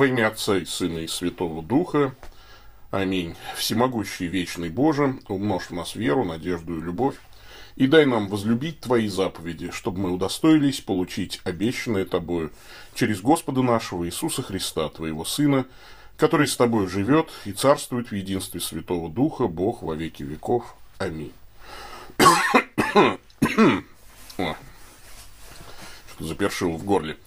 Во 0.00 0.06
имя 0.06 0.28
Отца 0.28 0.56
и 0.56 0.64
Сына 0.64 1.00
и 1.00 1.06
Святого 1.06 1.62
Духа. 1.62 2.14
Аминь. 2.90 3.36
Всемогущий 3.54 4.28
вечный 4.28 4.70
Боже, 4.70 5.18
умножь 5.28 5.64
в 5.64 5.72
нас 5.72 5.94
веру, 5.94 6.24
надежду 6.24 6.78
и 6.78 6.80
любовь, 6.80 7.16
и 7.76 7.86
дай 7.86 8.06
нам 8.06 8.28
возлюбить 8.28 8.80
Твои 8.80 9.08
заповеди, 9.08 9.70
чтобы 9.72 10.00
мы 10.00 10.10
удостоились 10.10 10.80
получить 10.80 11.42
обещанное 11.44 12.06
Тобою 12.06 12.50
через 12.94 13.20
Господа 13.20 13.60
нашего 13.60 14.06
Иисуса 14.06 14.40
Христа, 14.40 14.88
Твоего 14.88 15.26
Сына, 15.26 15.66
который 16.16 16.48
с 16.48 16.56
Тобой 16.56 16.86
живет 16.88 17.28
и 17.44 17.52
царствует 17.52 18.10
в 18.10 18.14
единстве 18.14 18.62
Святого 18.62 19.10
Духа, 19.10 19.48
Бог 19.48 19.82
во 19.82 19.94
веки 19.94 20.22
веков. 20.22 20.76
Аминь. 20.96 21.34
Что 24.38 24.56
запершил 26.20 26.78
в 26.78 26.84
горле. 26.84 27.18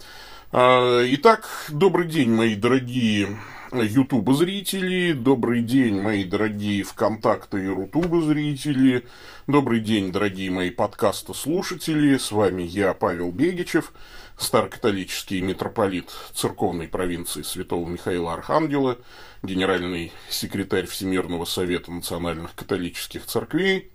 А, 0.56 1.02
итак, 1.08 1.50
добрый 1.70 2.08
день, 2.08 2.30
мои 2.30 2.54
дорогие 2.54 3.40
Ютуба 3.72 4.36
зрители, 4.36 5.14
добрый 5.14 5.64
день, 5.64 6.00
мои 6.00 6.24
дорогие 6.24 6.84
ВКонтакте 6.84 7.58
и 7.58 7.68
Рутуба 7.68 8.22
зрители, 8.22 9.08
добрый 9.48 9.80
день, 9.80 10.12
дорогие 10.12 10.52
мои 10.52 10.70
подкаста 10.70 11.34
слушатели, 11.34 12.18
с 12.18 12.32
вами 12.32 12.62
я, 12.62 12.94
Павел 12.94 13.32
Бегичев, 13.32 13.94
старокатолический 14.38 15.42
митрополит 15.42 16.12
церковной 16.36 16.88
провинции 16.88 17.42
Святого 17.42 17.90
Михаила 17.90 18.34
Архангела, 18.34 19.00
генеральный 19.42 20.12
секретарь 20.30 20.86
Всемирного 20.86 21.46
Совета 21.46 21.92
Национальных 21.92 22.54
Католических 22.54 23.26
Церквей, 23.26 23.92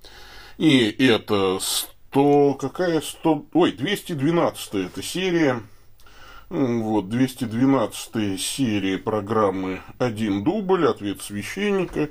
и 0.57 0.91
это 1.07 1.61
100, 1.61 2.55
какая 2.55 3.01
100, 3.01 3.47
ой, 3.53 3.71
212 3.71 4.75
это 4.75 5.03
серия, 5.05 5.63
вот, 6.51 7.09
212 7.09 8.41
серия 8.41 8.99
программы 8.99 9.81
«Один 9.99 10.45
дубль. 10.45 10.87
Ответ 10.87 11.23
священника». 11.23 12.09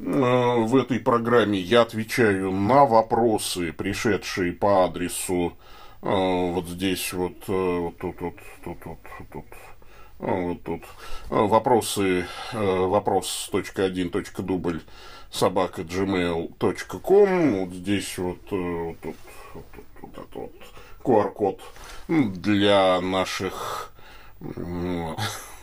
А, 0.00 0.56
в 0.56 0.76
этой 0.76 1.00
программе 1.00 1.58
я 1.58 1.82
отвечаю 1.82 2.52
на 2.52 2.84
вопросы, 2.84 3.72
пришедшие 3.72 4.52
по 4.52 4.84
адресу 4.84 5.56
а, 6.00 6.52
вот 6.52 6.68
здесь 6.68 7.12
вот, 7.12 7.36
э, 7.48 7.52
вот 7.52 7.98
тут, 7.98 8.20
вот 8.20 8.34
тут, 8.64 8.78
вот 8.84 8.98
тут, 9.32 9.44
вот 10.18 10.62
тут. 10.62 10.82
Вопросы, 11.28 12.26
э, 12.52 12.86
вопрос.1.дубль 12.86 14.80
собака 15.30 15.82
gmail.com. 15.82 17.52
Вот 17.64 17.74
здесь 17.74 18.16
вот, 18.18 18.38
э, 18.52 18.56
вот 18.56 19.00
тут, 19.00 19.16
вот 19.54 19.64
тут, 19.72 19.84
вот 20.16 20.28
вот 20.34 20.52
QR-код 21.02 21.60
для 22.08 23.00
наших 23.00 23.92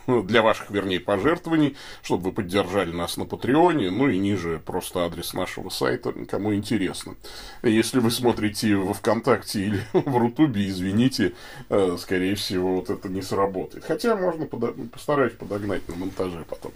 для 0.07 0.41
ваших, 0.41 0.69
вернее, 0.69 0.99
пожертвований, 0.99 1.75
чтобы 2.03 2.25
вы 2.25 2.31
поддержали 2.31 2.91
нас 2.91 3.17
на 3.17 3.25
Патреоне, 3.25 3.89
ну 3.91 4.09
и 4.09 4.17
ниже 4.17 4.61
просто 4.63 5.05
адрес 5.05 5.33
нашего 5.33 5.69
сайта, 5.69 6.13
кому 6.29 6.53
интересно. 6.53 7.15
Если 7.63 7.99
вы 7.99 8.11
смотрите 8.11 8.75
во 8.75 8.93
ВКонтакте 8.93 9.61
или 9.61 9.81
в 9.93 10.17
Рутубе, 10.17 10.67
извините, 10.67 11.33
э, 11.69 11.97
скорее 11.99 12.35
всего, 12.35 12.75
вот 12.75 12.89
это 12.89 13.09
не 13.09 13.21
сработает. 13.21 13.85
Хотя 13.85 14.15
можно 14.15 14.45
подо... 14.45 14.73
постараюсь 14.91 15.33
подогнать 15.33 15.87
на 15.89 15.95
монтаже 15.95 16.45
потом. 16.47 16.71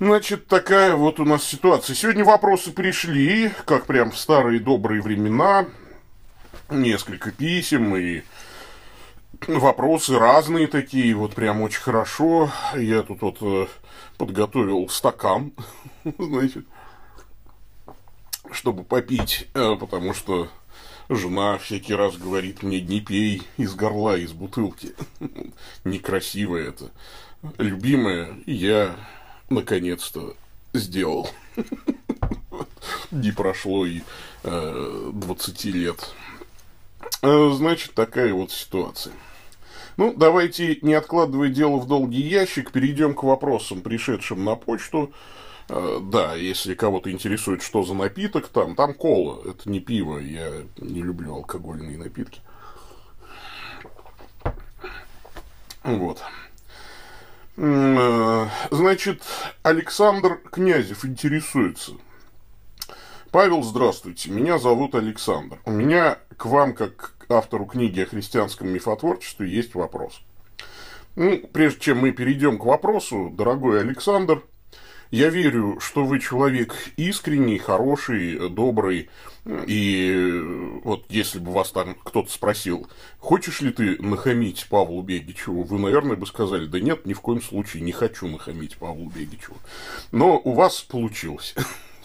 Значит, 0.00 0.48
такая 0.48 0.96
вот 0.96 1.20
у 1.20 1.24
нас 1.24 1.44
ситуация. 1.44 1.94
Сегодня 1.94 2.24
вопросы 2.24 2.72
пришли, 2.72 3.50
как 3.64 3.86
прям 3.86 4.10
в 4.10 4.18
старые 4.18 4.60
добрые 4.60 5.00
времена 5.00 5.66
несколько 6.70 7.30
писем 7.30 7.96
и 7.96 8.22
вопросы 9.46 10.18
разные 10.18 10.66
такие, 10.66 11.14
вот 11.14 11.34
прям 11.34 11.60
очень 11.62 11.80
хорошо. 11.80 12.50
Я 12.76 13.02
тут 13.02 13.22
вот 13.22 13.38
э, 13.40 13.66
подготовил 14.16 14.88
стакан, 14.88 15.52
значит, 16.18 16.66
чтобы 18.50 18.84
попить, 18.84 19.48
э, 19.54 19.76
потому 19.78 20.14
что 20.14 20.48
жена 21.08 21.58
всякий 21.58 21.94
раз 21.94 22.16
говорит 22.16 22.62
мне, 22.62 22.80
не 22.80 23.00
пей 23.00 23.42
из 23.56 23.74
горла, 23.74 24.16
из 24.16 24.32
бутылки. 24.32 24.94
Некрасиво 25.84 26.56
это. 26.56 26.90
Любимая, 27.58 28.34
я 28.46 28.96
наконец-то 29.50 30.34
сделал. 30.72 31.28
Не 33.10 33.32
прошло 33.32 33.86
и 33.86 34.00
э, 34.42 35.10
20 35.12 35.64
лет. 35.66 36.14
Э, 37.22 37.50
значит, 37.54 37.94
такая 37.94 38.32
вот 38.32 38.50
ситуация. 38.50 39.14
Ну, 39.96 40.12
давайте, 40.14 40.78
не 40.82 40.94
откладывая 40.94 41.48
дело 41.48 41.76
в 41.76 41.86
долгий 41.86 42.22
ящик, 42.22 42.72
перейдем 42.72 43.14
к 43.14 43.22
вопросам, 43.22 43.80
пришедшим 43.80 44.44
на 44.44 44.56
почту. 44.56 45.12
Э, 45.68 46.00
да, 46.02 46.34
если 46.34 46.74
кого-то 46.74 47.10
интересует, 47.10 47.62
что 47.62 47.82
за 47.82 47.94
напиток 47.94 48.48
там, 48.48 48.74
там 48.74 48.94
кола, 48.94 49.40
это 49.48 49.70
не 49.70 49.80
пиво, 49.80 50.18
я 50.18 50.50
не 50.78 51.02
люблю 51.02 51.34
алкогольные 51.34 51.96
напитки. 51.96 52.40
Вот. 55.82 56.22
Э, 57.56 58.48
значит, 58.70 59.22
Александр 59.62 60.40
Князев 60.50 61.04
интересуется– 61.04 61.92
Павел, 63.34 63.64
здравствуйте. 63.64 64.30
Меня 64.30 64.60
зовут 64.60 64.94
Александр. 64.94 65.58
У 65.64 65.72
меня 65.72 66.18
к 66.36 66.46
вам, 66.46 66.72
как 66.72 67.16
к 67.18 67.28
автору 67.32 67.66
книги 67.66 67.98
о 67.98 68.06
христианском 68.06 68.68
мифотворчестве, 68.68 69.50
есть 69.50 69.74
вопрос. 69.74 70.20
Ну, 71.16 71.38
прежде 71.52 71.80
чем 71.80 71.98
мы 71.98 72.12
перейдем 72.12 72.58
к 72.58 72.64
вопросу, 72.64 73.32
дорогой 73.36 73.80
Александр, 73.80 74.44
я 75.10 75.30
верю, 75.30 75.80
что 75.80 76.04
вы 76.04 76.20
человек 76.20 76.76
искренний, 76.96 77.58
хороший, 77.58 78.50
добрый. 78.50 79.10
И 79.66 80.80
вот 80.84 81.06
если 81.08 81.40
бы 81.40 81.50
вас 81.50 81.72
там 81.72 81.96
кто-то 82.04 82.30
спросил, 82.30 82.86
хочешь 83.18 83.62
ли 83.62 83.72
ты 83.72 84.00
нахамить 84.00 84.64
Павлу 84.70 85.02
Бегичеву, 85.02 85.64
вы, 85.64 85.80
наверное, 85.80 86.14
бы 86.14 86.28
сказали, 86.28 86.66
да 86.66 86.78
нет, 86.78 87.04
ни 87.04 87.14
в 87.14 87.20
коем 87.20 87.42
случае 87.42 87.82
не 87.82 87.90
хочу 87.90 88.28
нахамить 88.28 88.76
Павлу 88.76 89.10
Бегичеву. 89.10 89.56
Но 90.12 90.38
у 90.38 90.52
вас 90.52 90.82
получилось. 90.82 91.56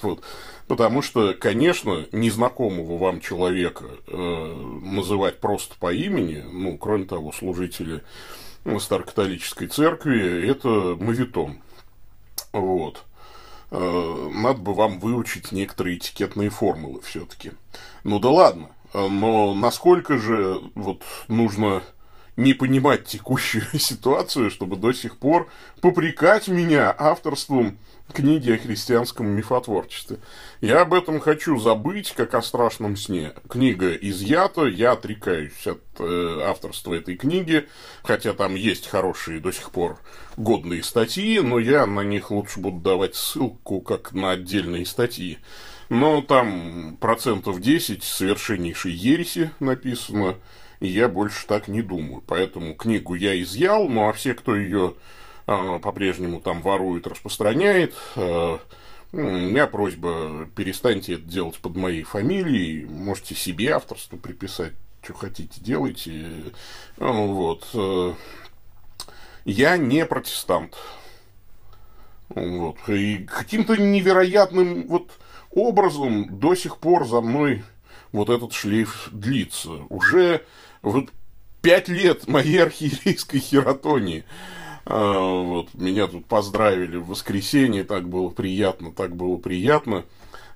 Вот. 0.01 0.23
Потому 0.67 1.01
что, 1.01 1.33
конечно, 1.33 2.05
незнакомого 2.11 2.97
вам 2.97 3.21
человека 3.21 3.85
э, 4.07 4.15
называть 4.83 5.39
просто 5.39 5.75
по 5.79 5.91
имени, 5.91 6.43
ну, 6.51 6.77
кроме 6.77 7.05
того, 7.05 7.31
служители 7.31 8.03
Старокатолической 8.79 9.67
церкви, 9.67 10.47
это 10.47 10.69
мавитон. 10.99 11.59
Вот. 12.51 13.03
Э, 13.71 14.29
надо 14.33 14.59
бы 14.59 14.73
вам 14.73 14.99
выучить 14.99 15.51
некоторые 15.51 15.97
этикетные 15.97 16.49
формулы 16.49 17.01
все-таки. 17.01 17.53
Ну 18.03 18.19
да 18.19 18.29
ладно. 18.29 18.69
Но 18.93 19.53
насколько 19.53 20.17
же 20.17 20.61
вот 20.75 21.03
нужно 21.27 21.83
не 22.39 22.53
понимать 22.53 23.05
текущую 23.05 23.63
ситуацию, 23.77 24.49
чтобы 24.49 24.77
до 24.77 24.93
сих 24.93 25.17
пор 25.17 25.49
попрекать 25.81 26.47
меня 26.47 26.95
авторством 26.97 27.77
книги 28.13 28.51
о 28.51 28.57
христианском 28.57 29.27
мифотворчестве. 29.27 30.17
Я 30.61 30.81
об 30.81 30.93
этом 30.93 31.19
хочу 31.19 31.59
забыть, 31.59 32.13
как 32.13 32.33
о 32.33 32.41
страшном 32.41 32.95
сне. 32.95 33.33
Книга 33.47 33.93
изъята, 33.93 34.65
я 34.65 34.93
отрекаюсь 34.93 35.67
от 35.67 35.83
э, 35.99 36.39
авторства 36.43 36.93
этой 36.93 37.17
книги, 37.17 37.67
хотя 38.03 38.33
там 38.33 38.55
есть 38.55 38.87
хорошие 38.87 39.39
до 39.39 39.51
сих 39.51 39.69
пор 39.71 39.99
годные 40.37 40.81
статьи, 40.81 41.39
но 41.41 41.59
я 41.59 41.85
на 41.85 42.01
них 42.01 42.31
лучше 42.31 42.61
буду 42.61 42.79
давать 42.79 43.15
ссылку 43.15 43.81
как 43.81 44.13
на 44.13 44.31
отдельные 44.31 44.85
статьи. 44.85 45.37
Но 45.89 46.21
там 46.21 46.97
процентов 47.01 47.59
10 47.59 48.03
совершеннейшей 48.03 48.93
ереси 48.93 49.51
написано, 49.59 50.35
я 50.87 51.07
больше 51.09 51.45
так 51.47 51.67
не 51.67 51.81
думаю. 51.81 52.23
Поэтому 52.25 52.73
книгу 52.75 53.15
я 53.15 53.39
изъял, 53.41 53.87
ну 53.87 54.07
а 54.07 54.13
все, 54.13 54.33
кто 54.33 54.55
ее 54.55 54.95
по-прежнему 55.81 56.39
там 56.39 56.61
ворует, 56.61 57.07
распространяет. 57.07 57.95
Э, 58.15 58.57
у 59.11 59.17
меня 59.17 59.65
просьба, 59.65 60.47
перестаньте 60.55 61.15
это 61.15 61.23
делать 61.23 61.57
под 61.57 61.75
моей 61.75 62.03
фамилией, 62.03 62.85
можете 62.85 63.33
себе 63.33 63.73
авторство 63.73 64.17
приписать, 64.17 64.73
что 65.01 65.15
хотите, 65.15 65.59
делайте. 65.59 66.29
Ну, 66.97 67.33
вот. 67.33 67.67
Э, 67.73 68.13
я 69.45 69.77
не 69.77 70.05
протестант. 70.05 70.77
Вот. 72.29 72.77
И 72.87 73.25
каким-то 73.25 73.75
невероятным 73.75 74.87
вот 74.87 75.09
образом 75.49 76.37
до 76.39 76.53
сих 76.53 76.77
пор 76.77 77.07
за 77.07 77.21
мной 77.21 77.63
вот 78.11 78.29
этот 78.29 78.53
шлейф 78.53 79.09
длится. 79.11 79.71
Уже 79.89 80.45
вот 80.81 81.09
пять 81.61 81.87
лет 81.87 82.27
моей 82.27 82.63
архиерейской 82.63 83.39
хератонии. 83.39 84.25
А, 84.85 85.19
вот, 85.19 85.73
меня 85.73 86.07
тут 86.07 86.25
поздравили 86.25 86.97
в 86.97 87.07
воскресенье, 87.07 87.83
так 87.83 88.07
было 88.07 88.29
приятно, 88.29 88.91
так 88.91 89.15
было 89.15 89.37
приятно. 89.37 90.05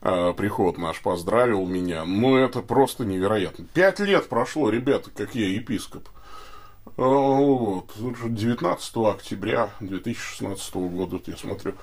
А, 0.01 0.33
приход 0.33 0.77
наш 0.77 1.01
поздравил 1.01 1.65
меня. 1.65 2.03
Ну, 2.05 2.35
это 2.35 2.61
просто 2.61 3.05
невероятно. 3.05 3.65
Пять 3.73 3.99
лет 3.99 4.27
прошло, 4.27 4.69
ребята, 4.69 5.09
как 5.11 5.35
я 5.35 5.47
епископ. 5.47 6.09
Вот. 6.97 7.91
19 7.95 8.97
октября 8.97 9.69
2016 9.79 10.75
года, 10.75 11.17
вот 11.17 11.27
я 11.27 11.37
смотрю 11.37 11.73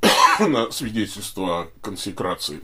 на 0.40 0.70
свидетельство 0.70 1.62
о 1.62 1.68
консекрации. 1.80 2.60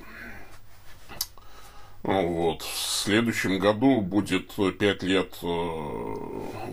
Вот. 2.04 2.60
В 2.60 2.76
следующем 2.76 3.58
году 3.58 4.02
будет 4.02 4.52
пять 4.78 5.02
лет 5.02 5.38
э, 5.42 6.14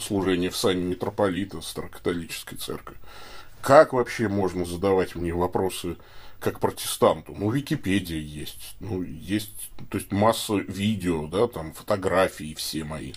служения 0.01 0.49
в 0.49 0.57
сане 0.57 0.83
митрополита 0.83 1.61
Старокатолической 1.61 2.57
церкви. 2.57 2.97
Как 3.61 3.93
вообще 3.93 4.27
можно 4.27 4.65
задавать 4.65 5.15
мне 5.15 5.33
вопросы 5.33 5.95
как 6.41 6.59
протестанту? 6.59 7.33
Ну, 7.37 7.49
Википедия 7.49 8.19
есть. 8.19 8.75
Ну, 8.81 9.03
есть, 9.03 9.71
то 9.89 9.97
есть 9.97 10.11
масса 10.11 10.55
видео, 10.55 11.27
да, 11.27 11.47
там 11.47 11.71
фотографии 11.71 12.53
все 12.53 12.83
мои. 12.83 13.13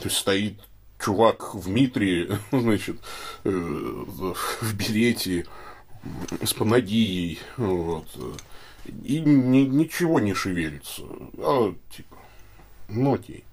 То 0.00 0.06
есть 0.08 0.16
стоит 0.16 0.58
чувак 0.98 1.54
в 1.54 1.68
Митре, 1.68 2.36
значит, 2.50 2.96
э, 3.44 3.48
в 3.48 4.74
берете, 4.74 5.46
с 6.42 6.52
панагией, 6.52 7.38
вот, 7.56 8.08
и 8.84 9.20
ни, 9.20 9.60
ничего 9.60 10.20
не 10.20 10.34
шевелится. 10.34 11.02
А, 11.38 11.74
типа, 11.90 12.16
ну 12.88 13.14
окей. 13.14 13.44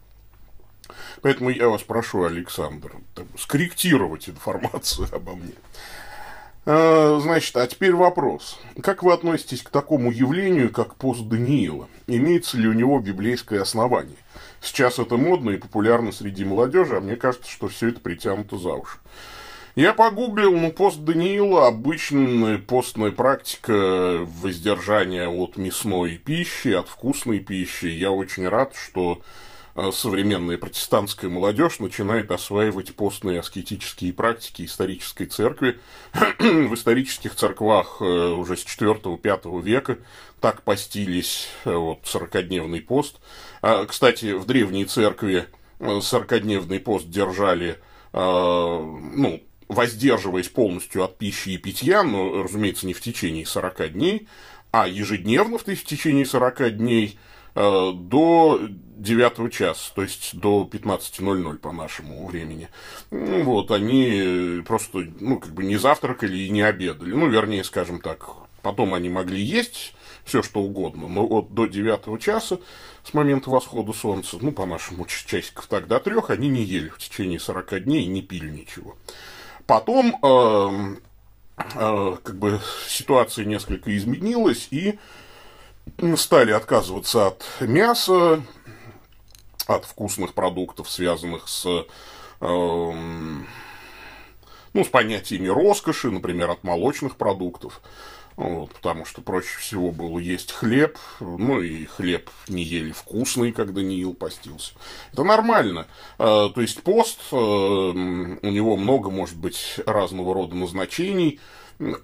Поэтому 1.21 1.49
я 1.49 1.69
вас 1.69 1.83
прошу, 1.83 2.23
Александр, 2.23 2.93
там, 3.13 3.27
скорректировать 3.37 4.29
информацию 4.29 5.07
обо 5.13 5.35
мне. 5.35 5.53
А, 6.65 7.19
значит, 7.21 7.55
а 7.57 7.67
теперь 7.67 7.93
вопрос. 7.93 8.59
Как 8.81 9.03
вы 9.03 9.13
относитесь 9.13 9.61
к 9.61 9.69
такому 9.69 10.11
явлению, 10.11 10.71
как 10.71 10.95
пост 10.95 11.21
Даниила? 11.21 11.87
Имеется 12.07 12.57
ли 12.57 12.67
у 12.67 12.73
него 12.73 12.99
библейское 12.99 13.61
основание? 13.61 14.17
Сейчас 14.61 14.99
это 14.99 15.15
модно 15.15 15.51
и 15.51 15.57
популярно 15.57 16.11
среди 16.11 16.43
молодежи, 16.43 16.97
а 16.97 17.01
мне 17.01 17.15
кажется, 17.15 17.49
что 17.49 17.69
все 17.69 17.89
это 17.89 17.99
притянуто 18.01 18.57
за 18.57 18.73
уши. 18.73 18.97
Я 19.75 19.93
погуглил, 19.93 20.55
ну, 20.57 20.71
пост 20.71 20.99
Даниила– 20.99 21.67
обычная 21.69 22.57
постная 22.57 23.11
практика 23.11 24.19
воздержания 24.41 25.27
от 25.27 25.57
мясной 25.57 26.17
пищи, 26.17 26.69
от 26.69 26.89
вкусной 26.89 27.39
пищи. 27.39 27.85
Я 27.85 28.09
очень 28.11 28.47
рад, 28.47 28.75
что 28.75 29.21
э, 29.75 29.91
современная 29.93 30.57
протестантская 30.57 31.29
молодежь 31.29 31.79
начинает 31.79 32.31
осваивать 32.31 32.95
постные 32.95 33.41
аскетические 33.41 34.11
практики 34.11 34.63
исторической 34.63 35.25
церкви. 35.25 35.79
В 36.39 36.73
исторических 36.73 37.35
церквах 37.35 37.97
э, 38.01 38.03
уже 38.03 38.57
с 38.57 38.65
4-5 38.65 39.61
века 39.61 39.99
так 40.41 40.63
постились 40.63 41.47
э, 41.65 41.73
вот, 41.75 41.99
40-дневный 42.05 42.81
пост. 42.81 43.17
А, 43.61 43.85
кстати, 43.85 44.33
в 44.33 44.45
древней 44.47 44.85
церкви 44.85 45.45
40-дневный 45.79 46.79
пост 46.79 47.07
держали 47.07 47.77
ну, 48.11 49.39
воздерживаясь 49.69 50.49
полностью 50.49 51.03
от 51.03 51.17
пищи 51.17 51.49
и 51.49 51.57
питья, 51.57 52.03
но, 52.03 52.43
разумеется, 52.43 52.87
не 52.87 52.93
в 52.93 53.01
течение 53.01 53.45
40 53.45 53.93
дней, 53.93 54.27
а 54.71 54.87
ежедневно 54.87 55.57
в 55.57 55.63
течение 55.63 56.25
40 56.25 56.75
дней 56.77 57.17
э, 57.55 57.91
до 57.93 58.59
9 58.97 59.53
часа, 59.53 59.91
то 59.95 60.01
есть 60.01 60.37
до 60.37 60.67
15.00 60.69 61.57
по 61.59 61.71
нашему 61.71 62.27
времени. 62.27 62.67
Ну, 63.11 63.43
вот, 63.43 63.71
они 63.71 64.61
просто, 64.65 65.07
ну, 65.19 65.39
как 65.39 65.53
бы 65.53 65.63
не 65.63 65.77
завтракали 65.77 66.37
и 66.37 66.49
не 66.49 66.63
обедали. 66.63 67.11
Ну, 67.11 67.29
вернее, 67.29 67.63
скажем 67.63 68.01
так, 68.01 68.27
потом 68.63 68.95
они 68.95 69.09
могли 69.09 69.41
есть 69.41 69.93
все, 70.25 70.41
что 70.41 70.61
угодно, 70.61 71.07
но 71.07 71.25
вот 71.25 71.53
до 71.53 71.67
9 71.67 72.21
часа 72.21 72.59
с 73.03 73.13
момента 73.13 73.49
восхода 73.51 73.93
солнца, 73.93 74.37
ну, 74.41 74.51
по 74.51 74.65
нашему 74.65 75.05
часиков 75.05 75.67
так, 75.67 75.87
до 75.87 75.99
трех, 75.99 76.31
они 76.31 76.49
не 76.49 76.63
ели 76.63 76.89
в 76.89 76.97
течение 76.97 77.39
40 77.39 77.83
дней 77.83 78.03
и 78.03 78.07
не 78.07 78.21
пили 78.21 78.49
ничего. 78.49 78.95
Потом 79.69 80.17
э, 80.23 80.95
э, 81.75 82.17
как 82.23 82.39
бы 82.39 82.59
ситуация 82.87 83.45
несколько 83.45 83.95
изменилась, 83.95 84.67
и 84.71 84.97
стали 86.15 86.49
отказываться 86.53 87.27
от 87.27 87.45
мяса, 87.59 88.41
от 89.67 89.85
вкусных 89.85 90.33
продуктов, 90.33 90.89
связанных 90.89 91.47
с, 91.47 91.67
э, 91.67 91.83
ну, 92.41 93.45
с 94.73 94.87
понятиями 94.87 95.49
роскоши, 95.49 96.09
например, 96.09 96.49
от 96.49 96.63
молочных 96.63 97.15
продуктов. 97.15 97.79
Вот, 98.39 98.71
потому 98.71 99.03
что 99.03 99.21
проще 99.21 99.59
всего 99.59 99.91
было 99.91 100.17
есть 100.17 100.53
хлеб, 100.53 100.97
ну 101.19 101.59
и 101.59 101.83
хлеб 101.83 102.29
не 102.47 102.63
ели 102.63 102.93
вкусный, 102.93 103.51
когда 103.51 103.81
не 103.81 103.97
ел, 103.97 104.13
постился. 104.13 104.71
Это 105.11 105.25
нормально. 105.25 105.87
А, 106.17 106.47
то 106.47 106.61
есть 106.61 106.81
пост, 106.83 107.19
э, 107.33 107.35
у 107.35 107.91
него 108.49 108.77
много 108.77 109.09
может 109.09 109.35
быть 109.35 109.81
разного 109.85 110.33
рода 110.33 110.55
назначений, 110.55 111.41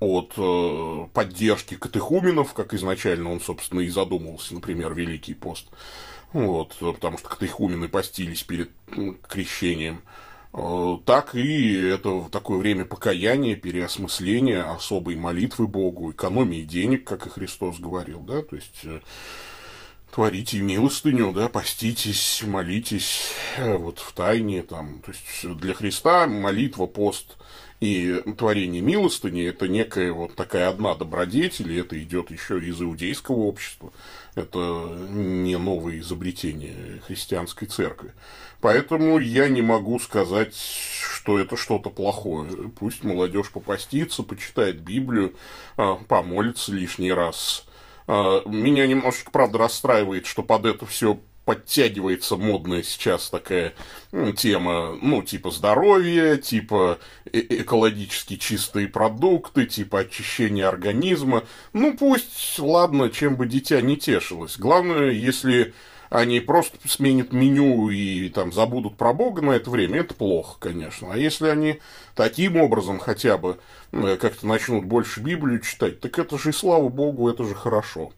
от 0.01 0.33
э, 0.35 1.07
поддержки 1.13 1.75
катехуменов, 1.75 2.53
как 2.53 2.73
изначально 2.73 3.31
он, 3.31 3.39
собственно, 3.39 3.79
и 3.79 3.87
задумывался, 3.87 4.55
например, 4.55 4.93
Великий 4.93 5.35
пост. 5.35 5.67
Вот, 6.33 6.75
потому 6.79 7.17
что 7.17 7.29
катехумены 7.29 7.87
постились 7.87 8.43
перед 8.43 8.71
крещением. 9.29 10.01
Э, 10.57 10.97
так 11.05 11.35
и 11.35 11.75
это 11.81 12.29
такое 12.31 12.57
время 12.59 12.85
покаяния, 12.85 13.55
переосмысления, 13.55 14.63
особой 14.63 15.17
молитвы 15.17 15.67
Богу, 15.67 16.11
экономии 16.11 16.61
денег, 16.61 17.03
как 17.03 17.27
и 17.27 17.29
Христос 17.29 17.77
говорил, 17.79 18.21
да, 18.21 18.41
то 18.41 18.55
есть 18.55 18.79
э, 18.85 19.01
творите 20.13 20.61
милостыню, 20.61 21.33
да, 21.33 21.49
поститесь, 21.49 22.41
молитесь 22.47 23.31
э, 23.57 23.75
вот 23.75 23.99
в 23.99 24.13
тайне, 24.13 24.63
там, 24.63 25.01
то 25.05 25.11
есть 25.11 25.57
для 25.59 25.73
Христа 25.73 26.25
молитва, 26.25 26.85
пост 26.85 27.35
и 27.81 28.21
творение 28.37 28.81
милостыни– 28.81 29.43
это 29.45 29.67
некая 29.67 30.13
вот 30.13 30.35
такая 30.35 30.69
одна 30.69 30.95
добродетель, 30.95 31.73
и 31.73 31.79
это 31.79 32.01
идет 32.01 32.31
еще 32.31 32.59
из 32.59 32.81
иудейского 32.81 33.35
общества. 33.41 33.91
Это 34.35 34.59
не 35.11 35.57
новое 35.57 35.99
изобретение 35.99 37.01
христианской 37.07 37.67
церкви. 37.69 38.13
Поэтому 38.59 39.17
я 39.17 39.47
не 39.47 39.61
могу 39.61 39.97
сказать, 39.99 40.55
что 40.55 41.39
это 41.39 41.55
что-то 41.55 41.89
плохое. 41.89 42.51
Пусть 42.77 43.03
молодежь 43.03 43.49
попастится, 43.49 44.23
почитает 44.23 44.81
Библию, 44.81 45.35
а, 45.77 45.95
помолится 45.95 46.73
лишний 46.73 47.13
раз. 47.13 47.65
А, 48.07 48.41
меня 48.45 48.85
немножечко, 48.85 49.31
правда, 49.31 49.57
расстраивает, 49.57 50.25
что 50.25 50.43
под 50.43 50.65
это 50.65 50.85
все 50.85 51.17
подтягивается 51.45 52.35
модная 52.35 52.83
сейчас 52.83 53.29
такая 53.29 53.73
тема, 54.35 54.97
ну, 55.01 55.21
типа 55.21 55.51
здоровья, 55.51 56.37
типа 56.37 56.97
э, 57.31 57.39
экологически 57.39 58.35
чистые 58.35 58.87
продукты, 58.87 59.65
типа 59.65 59.99
очищения 59.99 60.67
организма. 60.67 61.43
Ну, 61.73 61.95
пусть, 61.95 62.59
ладно, 62.59 63.09
чем 63.09 63.35
бы 63.35 63.45
дитя 63.45 63.79
не 63.81 63.95
тешилось. 63.95 64.57
Главное, 64.57 65.11
если 65.11 65.73
они 66.09 66.39
просто 66.39 66.77
сменят 66.87 67.33
меню 67.33 67.89
и 67.89 68.29
там 68.29 68.51
забудут 68.51 68.97
про 68.97 69.13
Бога 69.13 69.41
на 69.41 69.51
это 69.51 69.69
время, 69.69 69.99
это 69.99 70.13
плохо, 70.13 70.57
конечно. 70.59 71.13
А 71.13 71.17
если 71.17 71.47
они 71.47 71.79
таким 72.15 72.57
образом 72.57 72.99
хотя 72.99 73.37
бы 73.37 73.59
э, 73.91 74.17
как-то 74.19 74.47
начнут 74.47 74.85
больше 74.85 75.19
Библию 75.19 75.59
читать, 75.59 75.99
так 75.99 76.17
это 76.17 76.37
же 76.37 76.49
и 76.49 76.53
слава 76.53 76.89
Богу, 76.89 77.29
это 77.29 77.43
же 77.43 77.53
хорошо. 77.53 78.11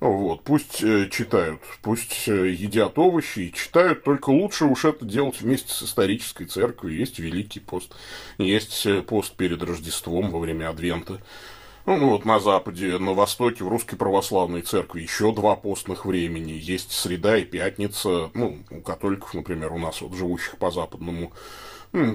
Вот, 0.00 0.44
пусть 0.44 0.82
э, 0.82 1.10
читают, 1.10 1.60
пусть 1.82 2.26
э, 2.26 2.48
едят 2.48 2.98
овощи 2.98 3.40
и 3.40 3.52
читают, 3.52 4.02
только 4.02 4.30
лучше 4.30 4.64
уж 4.64 4.86
это 4.86 5.04
делать 5.04 5.42
вместе 5.42 5.74
с 5.74 5.82
исторической 5.82 6.46
церковью. 6.46 6.98
Есть 6.98 7.18
Великий 7.18 7.60
пост, 7.60 7.94
есть 8.38 8.86
э, 8.86 9.02
пост 9.02 9.36
перед 9.36 9.62
Рождеством 9.62 10.30
во 10.30 10.38
время 10.38 10.70
Адвента. 10.70 11.20
Ну, 11.84 12.10
вот 12.10 12.24
на 12.24 12.40
Западе, 12.40 12.96
на 12.98 13.12
Востоке, 13.12 13.62
в 13.62 13.68
Русской 13.68 13.96
Православной 13.96 14.62
Церкви 14.62 15.02
еще 15.02 15.34
два 15.34 15.54
постных 15.54 16.06
времени. 16.06 16.52
Есть 16.52 16.92
среда 16.92 17.36
и 17.36 17.44
пятница, 17.44 18.30
ну, 18.32 18.58
у 18.70 18.80
католиков, 18.80 19.34
например, 19.34 19.72
у 19.72 19.78
нас 19.78 20.00
вот 20.00 20.14
живущих 20.14 20.56
по 20.56 20.70
западному 20.70 21.32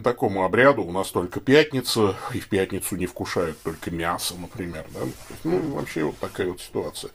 такому 0.03 0.46
обряду 0.46 0.84
у 0.84 0.91
нас 0.91 1.12
только 1.12 1.39
пятница, 1.39 2.15
и 2.34 2.39
в 2.39 2.48
пятницу 2.48 2.96
не 2.96 3.05
вкушают 3.05 3.62
только 3.62 3.91
мясо, 3.91 4.36
например. 4.38 4.86
Да? 4.94 5.01
Ну, 5.44 5.60
вообще 5.75 6.03
вот 6.03 6.17
такая 6.17 6.48
вот 6.50 6.62
ситуация. 6.62 7.12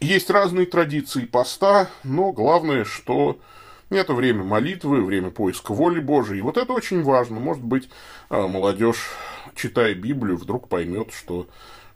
Есть 0.00 0.30
разные 0.30 0.66
традиции 0.66 1.24
поста, 1.24 1.90
но 2.04 2.32
главное, 2.32 2.84
что 2.84 3.38
это 3.90 4.14
время 4.14 4.44
молитвы, 4.44 5.04
время 5.04 5.30
поиска 5.30 5.72
воли 5.72 6.00
Божией. 6.00 6.40
Вот 6.40 6.56
это 6.56 6.72
очень 6.72 7.02
важно. 7.02 7.40
Может 7.40 7.62
быть, 7.62 7.88
а, 8.28 8.46
молодежь, 8.46 9.10
читая 9.54 9.94
Библию, 9.94 10.36
вдруг 10.36 10.68
поймет, 10.68 11.12
что 11.12 11.48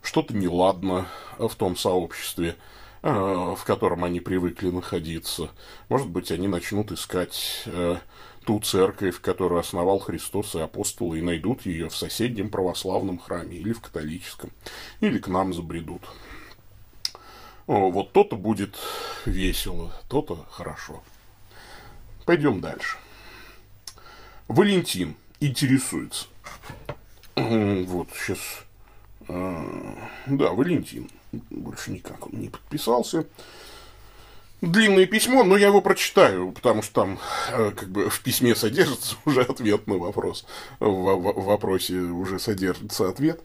что-то 0.02 0.34
неладно 0.34 1.06
в 1.38 1.54
том 1.56 1.76
сообществе, 1.76 2.56
а, 3.02 3.54
в 3.54 3.64
котором 3.64 4.04
они 4.04 4.20
привыкли 4.20 4.70
находиться. 4.70 5.50
Может 5.88 6.08
быть, 6.08 6.30
они 6.30 6.48
начнут 6.48 6.92
искать 6.92 7.64
а, 7.66 7.98
ту 8.44 8.60
церковь, 8.60 9.20
которую 9.20 9.60
основал 9.60 9.98
Христос 9.98 10.54
и 10.54 10.60
апостолы, 10.60 11.18
и 11.18 11.22
найдут 11.22 11.66
ее 11.66 11.88
в 11.88 11.96
соседнем 11.96 12.50
православном 12.50 13.18
храме 13.18 13.56
или 13.56 13.72
в 13.72 13.80
католическом, 13.80 14.50
или 15.00 15.18
к 15.18 15.28
нам 15.28 15.52
забредут. 15.52 16.02
Вот 17.66 18.12
то-то 18.12 18.36
будет 18.36 18.76
весело, 19.26 19.92
то-то 20.08 20.44
хорошо. 20.50 21.02
Пойдем 22.24 22.60
дальше. 22.60 22.96
Валентин 24.48 25.14
интересуется. 25.38 26.26
Вот, 27.36 28.08
сейчас... 28.14 28.38
Да, 29.28 30.50
Валентин. 30.52 31.08
Больше 31.50 31.92
никак 31.92 32.26
он 32.26 32.40
не 32.40 32.48
подписался 32.48 33.24
длинное 34.60 35.06
письмо, 35.06 35.44
но 35.44 35.56
я 35.56 35.68
его 35.68 35.80
прочитаю, 35.80 36.52
потому 36.52 36.82
что 36.82 36.94
там 37.02 37.18
э, 37.52 37.72
как 37.76 37.88
бы 37.88 38.10
в 38.10 38.20
письме 38.20 38.54
содержится 38.54 39.16
уже 39.24 39.42
ответ 39.42 39.86
на 39.86 39.96
вопрос. 39.96 40.46
В, 40.78 41.42
вопросе 41.42 41.94
уже 41.94 42.38
содержится 42.38 43.08
ответ. 43.08 43.40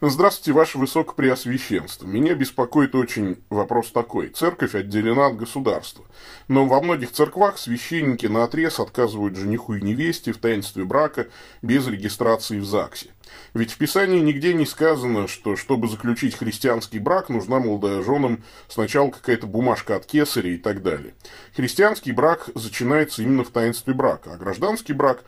Здравствуйте, 0.00 0.52
Ваше 0.52 0.76
Высокопреосвященство. 0.76 2.06
Меня 2.06 2.34
беспокоит 2.34 2.94
очень 2.94 3.38
вопрос 3.48 3.90
такой. 3.90 4.28
Церковь 4.28 4.74
отделена 4.74 5.28
от 5.28 5.36
государства. 5.36 6.04
Но 6.46 6.66
во 6.66 6.82
многих 6.82 7.12
церквах 7.12 7.56
священники 7.56 8.26
на 8.26 8.44
отрез 8.44 8.80
отказывают 8.80 9.36
жениху 9.36 9.74
и 9.74 9.80
невесте 9.80 10.32
в 10.32 10.38
таинстве 10.38 10.84
брака 10.84 11.28
без 11.62 11.86
регистрации 11.86 12.58
в 12.58 12.66
ЗАГСе. 12.66 13.13
Ведь 13.54 13.70
в 13.70 13.78
Писании 13.78 14.18
нигде 14.18 14.52
не 14.52 14.66
сказано, 14.66 15.28
что 15.28 15.54
чтобы 15.54 15.86
заключить 15.86 16.36
христианский 16.36 16.98
брак, 16.98 17.28
нужна 17.28 17.60
молодоженам 17.60 18.42
сначала 18.68 19.10
какая-то 19.10 19.46
бумажка 19.46 19.94
от 19.94 20.06
кесаря 20.06 20.50
и 20.50 20.58
так 20.58 20.82
далее. 20.82 21.14
Христианский 21.54 22.10
брак 22.10 22.50
начинается 22.56 23.22
именно 23.22 23.44
в 23.44 23.50
таинстве 23.50 23.94
брака, 23.94 24.32
а 24.32 24.36
гражданский 24.36 24.92
брак 24.92 25.22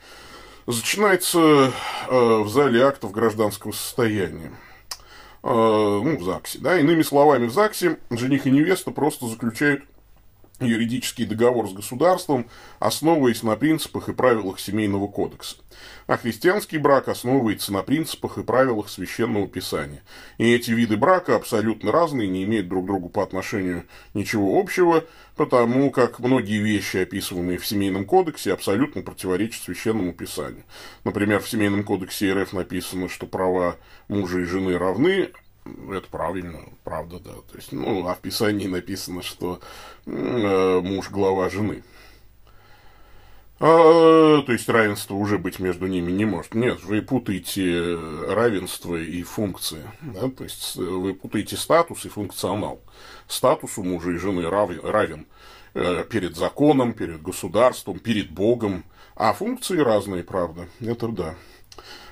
начинается 0.66 1.72
э, 2.08 2.38
в 2.42 2.48
зале 2.48 2.82
актов 2.82 3.12
гражданского 3.12 3.70
состояния. 3.70 4.50
Э, 5.44 5.48
ну, 5.48 6.18
в 6.18 6.24
ЗАГСе. 6.24 6.58
Да? 6.58 6.80
Иными 6.80 7.02
словами, 7.02 7.46
в 7.46 7.52
ЗАГСе 7.52 7.98
жених 8.10 8.46
и 8.46 8.50
невеста 8.50 8.90
просто 8.90 9.28
заключают 9.28 9.84
юридический 10.60 11.26
договор 11.26 11.68
с 11.68 11.72
государством, 11.72 12.48
основываясь 12.78 13.42
на 13.42 13.56
принципах 13.56 14.08
и 14.08 14.12
правилах 14.12 14.58
семейного 14.58 15.06
кодекса. 15.06 15.56
А 16.06 16.16
христианский 16.16 16.78
брак 16.78 17.08
основывается 17.08 17.72
на 17.72 17.82
принципах 17.82 18.38
и 18.38 18.42
правилах 18.42 18.88
священного 18.88 19.48
писания. 19.48 20.02
И 20.38 20.50
эти 20.50 20.70
виды 20.70 20.96
брака 20.96 21.36
абсолютно 21.36 21.92
разные, 21.92 22.28
не 22.28 22.44
имеют 22.44 22.68
друг 22.68 22.84
к 22.84 22.86
другу 22.86 23.08
по 23.08 23.22
отношению 23.22 23.84
ничего 24.14 24.58
общего, 24.58 25.04
потому 25.34 25.90
как 25.90 26.18
многие 26.20 26.58
вещи, 26.58 26.98
описанные 26.98 27.58
в 27.58 27.66
семейном 27.66 28.06
кодексе, 28.06 28.52
абсолютно 28.52 29.02
противоречат 29.02 29.64
священному 29.64 30.12
писанию. 30.12 30.64
Например, 31.04 31.40
в 31.40 31.48
семейном 31.48 31.84
кодексе 31.84 32.32
РФ 32.32 32.52
написано, 32.52 33.08
что 33.08 33.26
права 33.26 33.76
мужа 34.08 34.40
и 34.40 34.44
жены 34.44 34.78
равны, 34.78 35.30
это 35.90 36.08
правильно, 36.08 36.60
правда, 36.84 37.18
да. 37.18 37.32
То 37.32 37.56
есть, 37.56 37.72
ну, 37.72 38.06
а 38.06 38.14
в 38.14 38.20
Писании 38.20 38.66
написано, 38.66 39.22
что 39.22 39.60
э, 40.06 40.80
муж 40.82 41.10
глава 41.10 41.48
жены. 41.48 41.82
А, 43.58 44.42
то 44.42 44.52
есть 44.52 44.68
равенство 44.68 45.14
уже 45.14 45.38
быть 45.38 45.58
между 45.58 45.86
ними 45.86 46.12
не 46.12 46.26
может. 46.26 46.54
Нет, 46.54 46.84
вы 46.84 47.00
путаете 47.00 47.98
равенство 48.28 48.96
и 48.96 49.22
функции. 49.22 49.82
Да? 50.02 50.28
То 50.28 50.44
есть 50.44 50.76
вы 50.76 51.14
путаете 51.14 51.56
статус 51.56 52.04
и 52.04 52.10
функционал. 52.10 52.80
Статус 53.28 53.78
у 53.78 53.82
мужа 53.82 54.10
и 54.10 54.16
жены 54.16 54.48
равен, 54.48 54.80
равен 54.82 55.26
э, 55.72 56.04
перед 56.10 56.36
законом, 56.36 56.92
перед 56.92 57.22
государством, 57.22 57.98
перед 57.98 58.30
Богом. 58.30 58.84
А 59.14 59.32
функции 59.32 59.78
разные, 59.78 60.22
правда. 60.22 60.68
Это 60.80 61.08
да. 61.08 61.34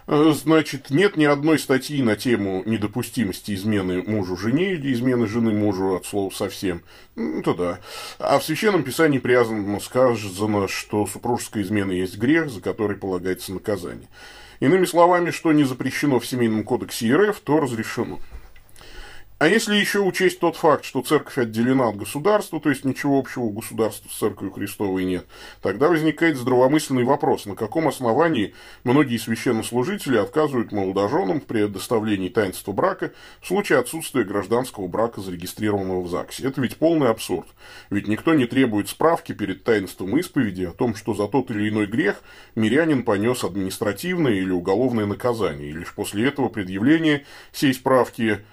Э, 0.07 0.33
значит, 0.35 0.91
нет 0.91 1.17
ни 1.17 1.25
одной 1.25 1.59
статьи 1.59 2.03
на 2.03 2.17
тему 2.17 2.63
недопустимости 2.67 3.55
измены 3.55 4.03
мужу 4.03 4.37
жене 4.37 4.73
или 4.73 4.93
измены 4.93 5.27
жены 5.27 5.53
мужу 5.53 5.95
от 5.95 6.07
слова 6.07 6.31
совсем. 6.31 6.83
Ну, 7.17 7.43
то 7.43 7.55
да. 7.55 7.81
А 8.19 8.39
в 8.39 8.45
Священном 8.45 8.83
Писании 8.83 9.19
привязано 9.19 9.81
сказано, 9.81 10.69
что 10.69 11.07
супружеская 11.07 11.63
измена 11.63 11.93
есть 11.93 12.19
грех, 12.19 12.51
за 12.51 12.61
который 12.61 12.97
полагается 12.97 13.53
наказание. 13.53 14.09
Иными 14.61 14.85
словами, 14.85 15.31
что 15.31 15.53
не 15.53 15.65
запрещено 15.65 16.21
в 16.21 16.27
Семейном 16.27 16.65
кодексе 16.65 17.15
РФ, 17.15 17.41
то 17.41 17.61
разрешено. 17.61 18.19
А 19.39 19.49
если 19.49 19.75
еще 19.75 19.99
учесть 19.99 20.39
тот 20.39 20.55
факт, 20.55 20.85
что 20.85 21.03
церковь 21.03 21.39
отделена 21.39 21.89
от 21.89 21.97
государства, 21.97 22.61
то 22.61 22.71
есть 22.71 22.85
ничего 22.85 23.19
общего 23.19 23.43
у 23.43 23.51
государства 23.51 24.09
с 24.09 24.17
церковью 24.17 24.53
Христовой 24.53 25.05
нет, 25.05 25.27
тогда 25.61 25.89
возникает 25.89 26.37
здравомысленный 26.37 27.03
вопрос, 27.03 27.45
на 27.45 27.57
каком 27.57 27.89
основании 27.89 28.55
многие 28.85 29.17
священнослужители 29.17 30.19
отказывают 30.19 30.71
молодоженам 30.71 31.41
в 31.41 31.47
предоставлении 31.47 32.29
таинства 32.29 32.71
брака 32.71 33.13
в 33.41 33.49
случае 33.49 33.81
отсутствия 33.81 34.23
гражданского 34.23 34.87
брака, 34.87 35.21
зарегистрированного 35.21 36.03
в 36.03 36.09
ЗАГСе. 36.09 36.47
Это 36.47 36.61
ведь 36.61 36.77
полный 36.77 37.11
абсурд. 37.11 37.49
Ведь 37.91 38.07
никто 38.07 38.35
не 38.35 38.47
требует 38.47 38.89
справки 38.89 39.33
перед 39.33 39.65
таинством 39.65 40.17
исповеди 40.17 40.63
о 40.63 40.71
том, 40.71 40.95
что 40.95 41.13
за 41.13 41.27
тот 41.27 41.51
или 41.51 41.71
иной 41.71 41.87
грех 41.87 42.23
мирянин 42.55 43.03
понес 43.03 43.43
административное 43.43 44.35
или 44.35 44.53
уголовное 44.53 45.07
наказание, 45.07 45.71
и 45.71 45.73
лишь 45.73 45.93
после 45.93 46.29
этого 46.29 46.49
предъявления 46.49 47.25
сей 47.53 47.75
справки 47.75 48.45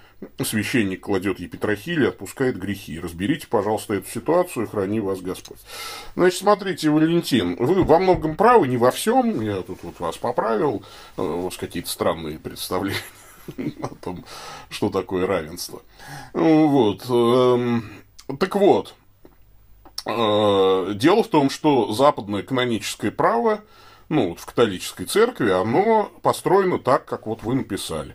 священник 0.42 1.02
кладет 1.02 1.40
епитрахиль 1.40 2.08
отпускает 2.08 2.58
грехи. 2.58 2.98
Разберите, 2.98 3.46
пожалуйста, 3.46 3.94
эту 3.94 4.08
ситуацию, 4.08 4.68
храни 4.68 5.00
вас 5.00 5.20
Господь. 5.20 5.58
Значит, 6.14 6.40
смотрите, 6.40 6.90
Валентин, 6.90 7.56
вы 7.56 7.82
во 7.84 7.98
многом 7.98 8.36
правы, 8.36 8.68
не 8.68 8.76
во 8.76 8.90
всем. 8.90 9.40
Я 9.40 9.62
тут 9.62 9.82
вот 9.82 9.98
вас 10.00 10.16
поправил. 10.16 10.82
Э, 11.16 11.22
у 11.22 11.42
вас 11.42 11.56
какие-то 11.56 11.88
странные 11.88 12.38
представления 12.38 12.96
о 13.82 13.94
том, 14.00 14.24
что 14.70 14.90
такое 14.90 15.26
равенство. 15.26 15.82
Вот. 16.32 17.04
Эм, 17.08 17.90
так 18.38 18.54
вот, 18.56 18.94
э, 20.06 20.92
дело 20.94 21.22
в 21.22 21.28
том, 21.28 21.50
что 21.50 21.92
западное 21.92 22.42
каноническое 22.42 23.10
право, 23.10 23.60
ну, 24.08 24.30
вот 24.30 24.40
в 24.40 24.46
католической 24.46 25.06
церкви, 25.06 25.50
оно 25.50 26.10
построено 26.22 26.78
так, 26.78 27.06
как 27.06 27.26
вот 27.26 27.42
вы 27.42 27.54
написали. 27.54 28.14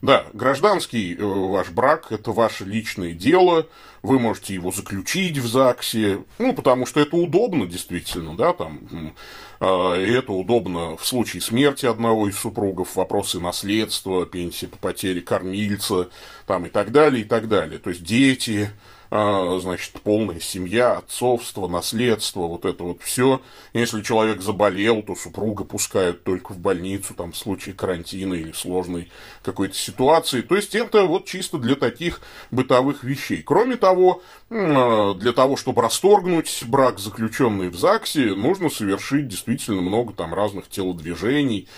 Да, 0.00 0.26
гражданский 0.32 1.16
э, 1.16 1.24
ваш 1.24 1.70
брак– 1.70 2.06
это 2.12 2.30
ваше 2.30 2.64
личное 2.64 3.12
дело, 3.12 3.66
вы 4.02 4.20
можете 4.20 4.54
его 4.54 4.70
заключить 4.70 5.38
в 5.38 5.48
ЗАГСе, 5.48 6.22
ну, 6.38 6.54
потому 6.54 6.86
что 6.86 7.00
это 7.00 7.16
удобно, 7.16 7.66
действительно, 7.66 8.36
да, 8.36 8.52
там, 8.52 9.12
э, 9.60 9.66
это 9.66 10.32
удобно 10.32 10.96
в 10.96 11.04
случае 11.04 11.42
смерти 11.42 11.86
одного 11.86 12.28
из 12.28 12.38
супругов, 12.38 12.94
вопросы 12.94 13.40
наследства, 13.40 14.24
пенсии 14.24 14.66
по 14.66 14.76
потере 14.76 15.20
кормильца, 15.20 16.08
там, 16.46 16.66
и 16.66 16.68
так 16.68 16.92
далее, 16.92 17.22
и 17.22 17.24
так 17.24 17.48
далее. 17.48 17.80
То 17.80 17.90
есть 17.90 18.04
дети, 18.04 18.70
значит, 19.10 19.92
полная 20.02 20.40
семья, 20.40 20.98
отцовство, 20.98 21.66
наследство, 21.66 22.40
вот 22.42 22.64
это 22.64 22.84
вот 22.84 23.02
все. 23.02 23.40
Если 23.72 24.02
человек 24.02 24.42
заболел, 24.42 25.02
то 25.02 25.14
супруга 25.14 25.64
пускают 25.64 26.24
только 26.24 26.52
в 26.52 26.58
больницу, 26.58 27.14
там, 27.14 27.32
в 27.32 27.36
случае 27.36 27.74
карантина 27.74 28.34
или 28.34 28.52
сложной 28.52 29.10
какой-то 29.42 29.74
ситуации. 29.74 30.42
То 30.42 30.56
есть, 30.56 30.74
это 30.74 31.04
вот 31.04 31.24
чисто 31.24 31.58
для 31.58 31.74
таких 31.74 32.20
бытовых 32.50 33.02
вещей. 33.02 33.42
Кроме 33.42 33.76
того, 33.76 34.22
а, 34.50 35.14
для 35.14 35.32
того, 35.32 35.56
чтобы 35.56 35.82
расторгнуть 35.82 36.64
брак, 36.66 36.98
заключенный 36.98 37.70
в 37.70 37.76
ЗАГСе, 37.76 38.34
нужно 38.34 38.68
совершить 38.68 39.28
действительно 39.28 39.80
много 39.80 40.12
там 40.12 40.34
разных 40.34 40.68
телодвижений, 40.68 41.68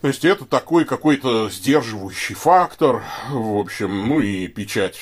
то 0.00 0.08
есть 0.08 0.24
это 0.24 0.46
такой 0.46 0.86
какой-то 0.86 1.50
сдерживающий 1.50 2.34
фактор, 2.34 3.02
в 3.28 3.58
общем, 3.58 4.08
ну 4.08 4.20
и 4.20 4.46
печать 4.46 4.96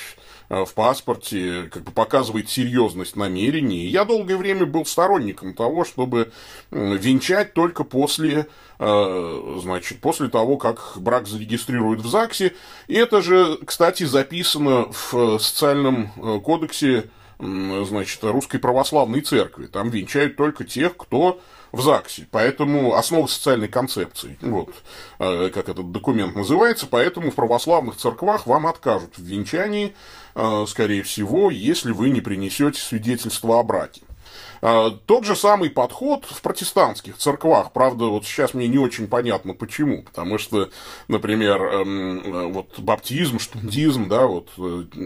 в 0.49 0.73
паспорте, 0.75 1.65
как 1.71 1.85
бы 1.85 1.93
показывает 1.93 2.49
серьезность 2.49 3.17
намерений. 3.17 3.87
Я 3.87 4.05
долгое 4.05 4.37
время 4.37 4.65
был 4.65 4.87
сторонником 4.87 5.53
того, 5.53 5.85
чтобы 5.85 6.33
венчать 6.71 7.53
только 7.53 7.85
после, 7.85 8.47
э, 8.79 9.59
значит, 9.63 10.01
после 10.01 10.29
того, 10.29 10.57
как 10.57 10.95
брак 10.97 11.27
зарегистрируют 11.27 12.01
в 12.01 12.09
ЗАГСе. 12.09 12.55
И 12.87 12.95
это 12.95 13.21
же, 13.21 13.59
кстати, 13.65 14.05
записано 14.05 14.87
в 14.91 15.39
социальном 15.39 16.13
э, 16.17 16.41
кодексе 16.41 17.11
значит, 17.41 18.19
Русской 18.23 18.59
Православной 18.59 19.21
Церкви. 19.21 19.67
Там 19.67 19.91
венчают 19.91 20.37
только 20.37 20.65
тех, 20.65 20.97
кто 20.97 21.41
в 21.73 21.81
ЗАГСе. 21.81 22.27
Поэтому 22.31 22.95
основа 22.95 23.27
социальной 23.27 23.69
концепции, 23.69 24.39
вот 24.41 24.71
как 25.19 25.69
этот 25.69 25.93
документ 25.93 26.35
называется, 26.35 26.87
поэтому 26.89 27.31
в 27.31 27.35
православных 27.35 27.97
церквах 27.97 28.47
вам 28.47 28.67
откажут 28.67 29.19
в 29.19 29.23
венчании 29.23 29.95
Э, 30.41 30.67
скорее 30.69 31.03
всего, 31.03 31.51
если 31.51 31.91
вы 31.91 32.11
не 32.11 32.21
принесете 32.21 32.81
свидетельство 32.81 33.59
о 33.59 33.65
браке. 33.65 34.03
Э, 34.63 34.91
тот 35.07 35.25
же 35.25 35.37
самый 35.37 35.71
подход 35.71 36.25
в 36.25 36.41
протестантских 36.43 37.17
церквах. 37.17 37.73
Правда, 37.73 38.07
вот 38.07 38.25
сейчас 38.25 38.55
мне 38.55 38.69
не 38.69 38.79
очень 38.79 39.07
понятно 39.07 39.55
почему. 39.55 40.03
Потому 40.03 40.39
что, 40.39 40.71
например, 41.09 41.63
эм, 41.63 42.19
э, 42.19 42.47
вот 42.53 42.79
баптизм, 42.79 43.39
штундизм, 43.39 44.09
да, 44.09 44.27
вот 44.27 44.51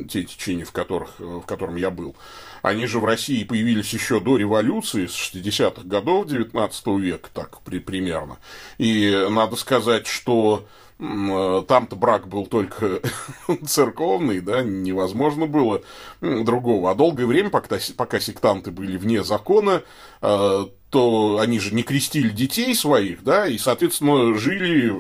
те 0.09 0.25
течения, 0.25 0.65
в, 0.65 0.73
которых, 0.73 1.19
в 1.19 1.43
котором 1.43 1.77
я 1.77 1.91
был, 1.91 2.17
они 2.63 2.87
же 2.87 3.01
в 3.01 3.05
России 3.05 3.45
появились 3.45 3.93
еще 3.93 4.21
до 4.21 4.37
революции, 4.37 5.07
с 5.07 5.15
60-х 5.15 5.83
годов 5.85 6.27
19 6.27 6.87
века, 6.99 7.29
так 7.33 7.61
при, 7.63 7.79
примерно. 7.79 8.39
И 8.79 9.27
надо 9.31 9.57
сказать, 9.57 10.07
что 10.07 10.65
Э, 10.65 10.82
там-то 10.99 11.97
брак 11.97 12.29
был 12.29 12.47
только 12.47 13.01
церковный, 13.67 14.41
да, 14.41 14.63
невозможно 14.63 15.47
было 15.47 15.83
другого. 16.21 16.91
А 16.91 16.95
долгое 16.95 17.27
время, 17.27 17.51
пока, 17.51 17.79
пока 17.97 18.21
сектанты 18.21 18.71
были 18.71 18.97
вне 18.97 19.25
закона, 19.25 19.83
э, 20.21 20.65
то 20.93 21.39
они 21.39 21.59
же 21.59 21.75
не 21.75 21.85
крестили 21.85 22.29
детей 22.29 22.75
своих, 22.75 23.25
да, 23.25 23.47
и, 23.47 23.57
соответственно, 23.57 24.39
жили, 24.39 24.93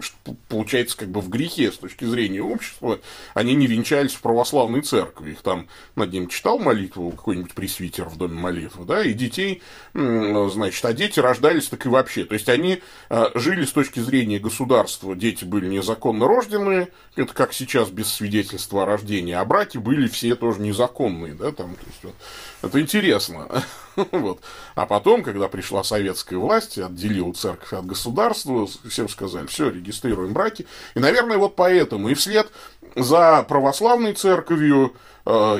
получается, 0.48 0.96
как 0.96 1.10
бы 1.10 1.20
в 1.20 1.28
грехе 1.28 1.70
с 1.70 1.76
точки 1.76 2.06
зрения 2.06 2.40
общества. 2.40 2.98
Они 3.34 3.54
не 3.54 3.66
венчались 3.66 4.14
в 4.14 4.22
православной 4.22 4.80
церкви. 4.80 5.32
Их 5.32 5.42
там 5.42 5.68
над 5.94 6.10
ним 6.10 6.28
читал 6.28 6.58
молитву 6.58 7.10
какой-нибудь 7.10 7.52
пресвитер 7.52 8.06
в 8.06 8.16
доме 8.16 8.40
молитвы, 8.40 8.86
да, 8.86 9.04
и 9.04 9.12
детей, 9.12 9.60
значит, 9.92 10.82
а 10.82 10.94
дети 10.94 11.20
рождались 11.20 11.68
так 11.68 11.84
и 11.84 11.90
вообще. 11.90 12.24
То 12.24 12.32
есть 12.32 12.48
они 12.48 12.80
а, 13.10 13.30
жили 13.34 13.66
с 13.66 13.72
точки 13.72 14.00
зрения 14.00 14.38
государства, 14.38 15.14
дети 15.14 15.44
были 15.44 15.66
незаконно 15.68 16.26
рожденные, 16.26 16.88
это 17.16 17.34
как 17.34 17.52
сейчас 17.52 17.90
без 17.90 18.10
свидетельства 18.10 18.84
о 18.84 18.86
рождении, 18.86 19.34
а 19.34 19.44
браки 19.44 19.76
были 19.76 20.08
все 20.08 20.36
тоже 20.36 20.62
незаконные, 20.62 21.34
да, 21.34 21.52
там, 21.52 21.74
то 21.74 21.86
есть, 21.86 22.02
вот, 22.02 22.14
это 22.62 22.80
интересно. 22.80 23.48
вот. 24.12 24.40
А 24.74 24.86
потом, 24.86 25.22
когда 25.22 25.48
пришла 25.48 25.84
советская 25.84 26.38
власть, 26.38 26.78
отделила 26.78 27.32
церковь 27.32 27.72
от 27.72 27.86
государства, 27.86 28.68
всем 28.88 29.08
сказали, 29.08 29.46
все, 29.46 29.70
регистрируем 29.70 30.32
браки. 30.32 30.66
И, 30.94 31.00
наверное, 31.00 31.38
вот 31.38 31.56
поэтому 31.56 32.08
и 32.08 32.14
вслед 32.14 32.50
за 32.94 33.44
православной 33.48 34.14
церковью 34.14 34.94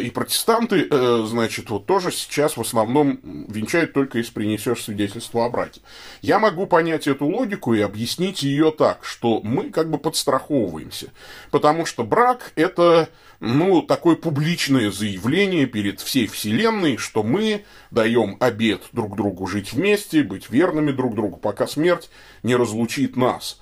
и 0.01 0.11
протестанты, 0.11 0.89
э, 0.91 1.25
значит, 1.27 1.71
вот 1.71 1.87
тоже 1.87 2.11
сейчас 2.11 2.57
в 2.57 2.61
основном 2.61 3.21
венчают 3.49 3.93
только 3.93 4.19
если 4.19 4.33
принесешь 4.33 4.83
свидетельство 4.83 5.45
о 5.45 5.51
браке. 5.51 5.81
Я 6.21 6.39
могу 6.39 6.67
понять 6.67 7.07
эту 7.07 7.27
логику 7.27 7.73
и 7.75 7.81
объяснить 7.81 8.43
ее 8.43 8.73
так, 8.73 9.05
что 9.05 9.41
мы 9.43 9.71
как 9.71 9.91
бы 9.91 9.99
подстраховываемся, 9.99 11.13
потому 11.51 11.87
что 11.87 12.03
брак 12.05 12.53
это 12.57 13.09
ну, 13.39 13.83
такое 13.83 14.15
публичное 14.17 14.91
заявление 14.91 15.67
перед 15.67 16.01
всей 16.01 16.29
Вселенной, 16.29 16.97
что 16.97 17.23
мы 17.23 17.65
даем 17.91 18.37
обет 18.39 18.83
друг 18.93 19.17
другу 19.17 19.47
жить 19.47 19.73
вместе, 19.73 20.23
быть 20.23 20.49
верными 20.49 20.93
друг 20.93 21.15
другу, 21.17 21.39
пока 21.39 21.67
смерть 21.67 22.09
не 22.45 22.55
разлучит 22.55 23.17
нас. 23.17 23.61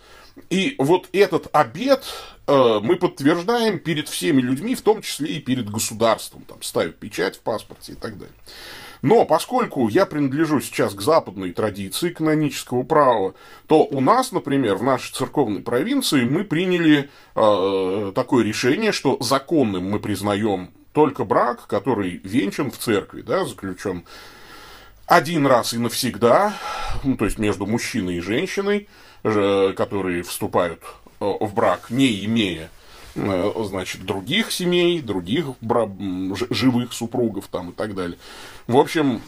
И 0.49 0.75
вот 0.79 1.09
этот 1.13 1.49
обет 1.53 2.05
э, 2.05 2.40
мы 2.51 2.97
подтверждаем 2.97 3.79
перед 3.79 4.09
всеми 4.09 4.41
людьми, 4.41 4.75
в 4.75 4.83
том 4.83 5.03
числе 5.03 5.35
и 5.35 5.41
перед 5.41 5.71
государством, 5.71 6.43
там 6.43 6.63
ставят 6.63 6.99
печать 6.99 7.37
в 7.37 7.41
паспорте 7.41 7.93
и 7.93 7.95
так 7.95 8.19
далее. 8.19 8.35
Но 9.03 9.25
поскольку 9.25 9.89
я 9.89 10.05
принадлежу 10.05 10.61
сейчас 10.61 10.95
к 10.95 11.01
западной 11.01 11.53
традиции 11.53 12.11
канонического 12.11 12.83
права, 12.83 13.35
то 13.67 13.85
у 13.85 14.01
нас, 14.01 14.31
например, 14.33 14.77
в 14.77 14.83
нашей 14.83 15.15
церковной 15.15 15.63
провинции 15.63 16.25
мы 16.25 16.45
приняли 16.45 17.09
э, 17.35 18.13
такое 18.15 18.45
решение, 18.45 18.93
что 18.93 19.17
законным 19.21 19.91
мы 19.91 20.01
признаем 20.01 20.71
только 20.93 21.25
брак, 21.25 21.67
который 21.67 22.21
венчан 22.25 22.71
в 22.71 22.79
церкви, 22.79 23.23
да, 23.23 23.45
заключен 23.45 24.05
один 25.07 25.47
раз 25.47 25.73
и 25.73 25.79
навсегда, 25.79 26.55
ну, 27.03 27.17
то 27.17 27.25
есть 27.25 27.39
между 27.39 27.67
мужчиной 27.67 28.17
и 28.17 28.21
женщиной, 28.21 28.89
которые 29.23 30.23
вступают 30.23 30.81
э, 30.83 31.00
в 31.21 31.55
брак, 31.55 31.91
не 31.91 32.25
имея 32.25 32.71
Э, 33.15 33.53
значит, 33.65 34.05
других 34.05 34.53
семей, 34.53 35.01
других 35.01 35.47
живых 36.51 36.93
супругов 36.93 37.49
там 37.49 37.71
и 37.71 37.73
так 37.73 37.95
далее. 37.95 38.19
В 38.67 38.77
общем, 38.77 39.21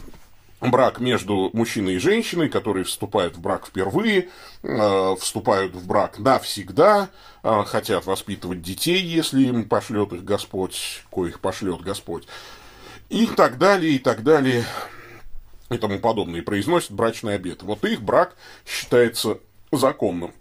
брак 0.61 0.99
между 0.99 1.49
мужчиной 1.53 1.95
и 1.95 1.99
женщиной, 1.99 2.47
которые 2.47 2.85
вступают 2.85 3.35
в 3.35 3.41
брак 3.41 3.67
впервые, 3.67 4.29
э, 4.63 5.15
вступают 5.19 5.75
в 5.75 5.85
брак 5.85 6.17
навсегда, 6.17 7.09
э, 7.43 7.63
хотят 7.65 8.05
воспитывать 8.05 8.61
детей, 8.61 9.01
если 9.01 9.43
им 9.43 9.67
пошлет 9.67 10.13
их 10.13 10.23
Господь, 10.23 11.03
коих 11.11 11.41
пошлет 11.41 11.81
Господь, 11.81 12.25
и 13.09 13.27
так 13.27 13.57
далее, 13.57 13.95
и 13.95 13.99
так 13.99 14.23
далее, 14.23 14.63
и 15.69 15.77
тому 15.77 15.99
подобное, 15.99 16.39
и 16.39 16.43
произносят 16.43 16.91
брачный 16.91 17.35
обет. 17.35 17.63
Вот 17.63 17.83
их 17.83 18.01
брак 18.01 18.35
считается 18.65 19.39
законным. 19.73 20.31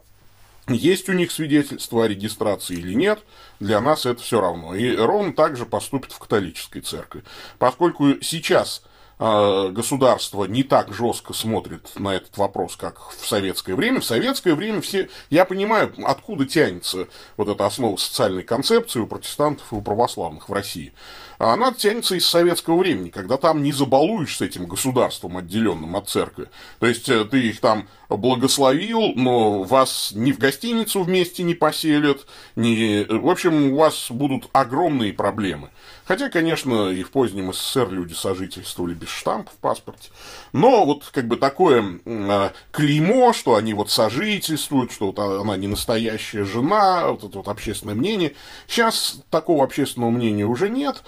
Есть 0.68 1.08
у 1.08 1.12
них 1.12 1.32
свидетельство 1.32 2.04
о 2.04 2.08
регистрации 2.08 2.76
или 2.76 2.94
нет, 2.94 3.20
для 3.58 3.80
нас 3.80 4.06
это 4.06 4.22
все 4.22 4.40
равно. 4.40 4.74
И 4.74 4.94
ровно 4.94 5.32
так 5.32 5.56
же 5.56 5.66
поступит 5.66 6.12
в 6.12 6.18
католической 6.18 6.80
церкви. 6.80 7.24
Поскольку 7.58 8.20
сейчас 8.22 8.82
а, 9.24 9.68
государство 9.68 10.46
не 10.46 10.64
так 10.64 10.92
жестко 10.92 11.32
смотрит 11.32 11.92
на 11.96 12.14
этот 12.14 12.36
вопрос, 12.38 12.74
как 12.74 12.98
в 13.10 13.24
советское 13.24 13.76
время. 13.76 14.00
В 14.00 14.04
советское 14.04 14.56
время 14.56 14.80
все... 14.80 15.10
Я 15.30 15.44
понимаю, 15.44 15.94
откуда 16.04 16.44
тянется 16.44 17.06
вот 17.36 17.48
эта 17.48 17.64
основа 17.64 17.96
социальной 17.98 18.42
концепции 18.42 18.98
у 18.98 19.06
протестантов 19.06 19.72
и 19.72 19.76
у 19.76 19.80
православных 19.80 20.48
в 20.48 20.52
России. 20.52 20.92
А 21.38 21.54
она 21.54 21.72
тянется 21.72 22.14
из 22.14 22.26
советского 22.26 22.78
времени, 22.78 23.10
когда 23.10 23.36
там 23.36 23.62
не 23.62 23.72
забалуешь 23.72 24.36
с 24.36 24.40
этим 24.40 24.66
государством, 24.66 25.36
отделенным 25.36 25.96
от 25.96 26.08
церкви. 26.08 26.48
То 26.78 26.86
есть, 26.86 27.08
э, 27.08 27.24
ты 27.24 27.40
их 27.40 27.60
там 27.60 27.88
благословил, 28.08 29.12
но 29.14 29.62
вас 29.62 30.12
ни 30.14 30.32
в 30.32 30.38
гостиницу 30.38 31.02
вместе 31.02 31.42
не 31.42 31.54
поселят, 31.54 32.26
ни... 32.56 33.04
в 33.08 33.28
общем, 33.28 33.72
у 33.72 33.76
вас 33.76 34.10
будут 34.10 34.48
огромные 34.52 35.12
проблемы. 35.12 35.70
Хотя, 36.04 36.28
конечно, 36.28 36.90
и 36.90 37.02
в 37.02 37.10
позднем 37.10 37.52
СССР 37.52 37.88
люди 37.90 38.12
сожительствовали 38.12 38.92
без 38.92 39.08
штампа 39.08 39.50
в 39.50 39.56
паспорте. 39.56 40.10
Но 40.52 40.84
вот 40.84 41.04
как 41.12 41.26
бы 41.26 41.36
такое 41.36 42.00
э, 42.04 42.50
клеймо, 42.70 43.32
что 43.32 43.54
они 43.54 43.72
вот 43.72 43.90
сожительствуют, 43.90 44.92
что 44.92 45.06
вот 45.06 45.18
она 45.18 45.56
не 45.56 45.68
настоящая 45.68 46.44
жена, 46.44 47.08
вот 47.08 47.24
это 47.24 47.38
вот 47.38 47.48
общественное 47.48 47.94
мнение. 47.94 48.34
Сейчас 48.66 49.22
такого 49.30 49.64
общественного 49.64 50.10
мнения 50.10 50.44
уже 50.44 50.68
нет, 50.68 51.02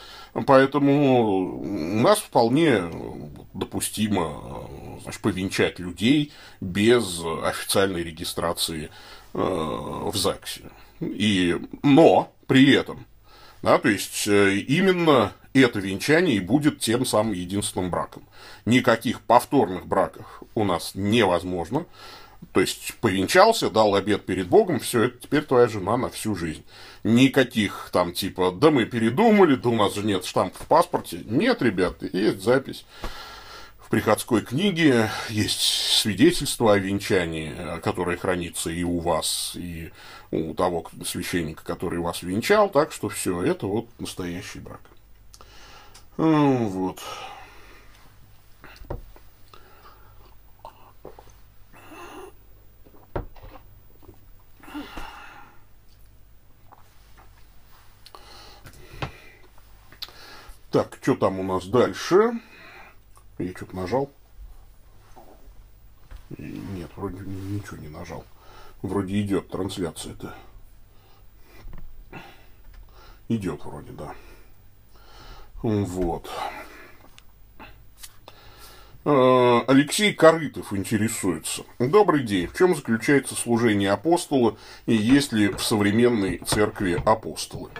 поэтому 0.46 1.60
у 1.60 2.00
нас 2.00 2.18
вполне 2.18 2.82
допустимо 3.54 4.68
значит, 5.02 5.20
повенчать 5.20 5.78
людей 5.78 6.32
без 6.60 7.20
официальной 7.42 8.02
регистрации 8.02 8.90
э, 9.32 9.38
в 9.38 10.16
ЗАГСе. 10.16 10.70
И, 11.00 11.56
но 11.82 12.32
при 12.46 12.72
этом 12.72 13.06
да, 13.64 13.78
то 13.78 13.88
есть 13.88 14.28
э, 14.28 14.56
именно 14.56 15.32
это 15.54 15.78
венчание 15.78 16.36
и 16.36 16.40
будет 16.40 16.80
тем 16.80 17.06
самым 17.06 17.32
единственным 17.32 17.90
браком. 17.90 18.22
Никаких 18.66 19.22
повторных 19.22 19.86
браков 19.86 20.42
у 20.54 20.64
нас 20.64 20.90
невозможно. 20.94 21.86
То 22.52 22.60
есть 22.60 22.92
повенчался, 23.00 23.70
дал 23.70 23.94
обед 23.94 24.26
перед 24.26 24.48
Богом, 24.48 24.80
все, 24.80 25.04
это 25.04 25.16
теперь 25.16 25.44
твоя 25.44 25.66
жена 25.66 25.96
на 25.96 26.10
всю 26.10 26.36
жизнь. 26.36 26.62
Никаких 27.04 27.90
там 27.92 28.12
типа, 28.12 28.50
да 28.50 28.70
мы 28.70 28.86
передумали, 28.86 29.56
да 29.56 29.68
у 29.68 29.76
нас 29.76 29.94
же 29.94 30.02
нет 30.02 30.24
штампа 30.24 30.58
в 30.58 30.66
паспорте. 30.66 31.20
Нет, 31.26 31.60
ребята, 31.60 32.08
есть 32.10 32.42
запись 32.42 32.86
в 33.78 33.90
приходской 33.90 34.40
книге, 34.40 35.10
есть 35.28 35.60
свидетельство 35.60 36.72
о 36.72 36.78
венчании, 36.78 37.52
которое 37.82 38.16
хранится 38.16 38.70
и 38.70 38.82
у 38.82 39.00
вас, 39.00 39.52
и 39.54 39.92
у 40.30 40.54
того 40.54 40.86
священника, 41.04 41.62
который 41.62 41.98
вас 41.98 42.22
венчал, 42.22 42.70
так 42.70 42.90
что 42.90 43.10
все, 43.10 43.42
это 43.42 43.66
вот 43.66 43.86
настоящий 43.98 44.60
брак. 44.60 44.80
Ну, 46.16 46.68
вот. 46.68 47.00
Так, 60.74 60.98
что 61.00 61.14
там 61.14 61.38
у 61.38 61.44
нас 61.44 61.66
дальше? 61.66 62.32
Я 63.38 63.52
что-то 63.52 63.76
нажал. 63.76 64.10
Нет, 66.36 66.90
вроде 66.96 67.18
ничего 67.20 67.76
не 67.76 67.86
нажал. 67.86 68.24
Вроде 68.82 69.20
идет 69.20 69.50
трансляция-то. 69.50 70.34
Идет 73.28 73.64
вроде, 73.64 73.92
да. 73.92 74.14
Вот. 75.62 76.28
А, 79.04 79.64
Алексей 79.68 80.12
Корытов 80.12 80.72
интересуется. 80.72 81.62
Добрый 81.78 82.24
день. 82.24 82.48
В 82.48 82.58
чем 82.58 82.74
заключается 82.74 83.36
служение 83.36 83.92
апостола 83.92 84.56
и 84.86 84.94
есть 84.96 85.32
ли 85.32 85.46
в 85.50 85.62
современной 85.62 86.38
церкви 86.38 87.00
апостолы? 87.06 87.70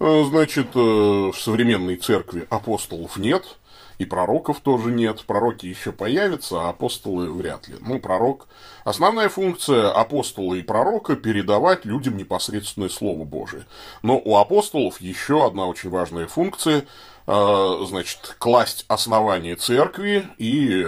А, 0.00 0.24
значит, 0.24 0.68
э, 0.74 0.78
в 0.78 1.34
современной 1.34 1.96
церкви 1.96 2.46
апостолов 2.50 3.16
нет 3.16 3.58
и 3.98 4.04
пророков 4.04 4.60
тоже 4.60 4.90
нет. 4.90 5.24
Пророки 5.26 5.66
еще 5.66 5.92
появятся, 5.92 6.62
а 6.62 6.68
апостолы 6.70 7.32
вряд 7.32 7.68
ли. 7.68 7.76
Ну, 7.80 7.98
пророк... 7.98 8.46
Основная 8.84 9.28
функция 9.28 9.90
апостола 9.90 10.54
и 10.54 10.62
пророка– 10.62 11.16
передавать 11.16 11.84
людям 11.84 12.16
непосредственное 12.16 12.88
Слово 12.88 13.24
Божие. 13.24 13.66
Но 14.02 14.18
у 14.24 14.36
апостолов 14.36 15.00
еще 15.00 15.44
одна 15.44 15.66
очень 15.66 15.90
важная 15.90 16.28
функция 16.28 16.84
э,– 17.26 17.78
значит, 17.88 18.36
класть 18.38 18.84
основание 18.88 19.56
церкви 19.56 20.28
и... 20.38 20.86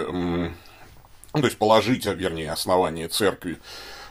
то 1.33 1.45
есть, 1.45 1.59
положить, 1.59 2.07
вернее, 2.07 2.53
основание 2.53 3.09
церкви 3.09 3.59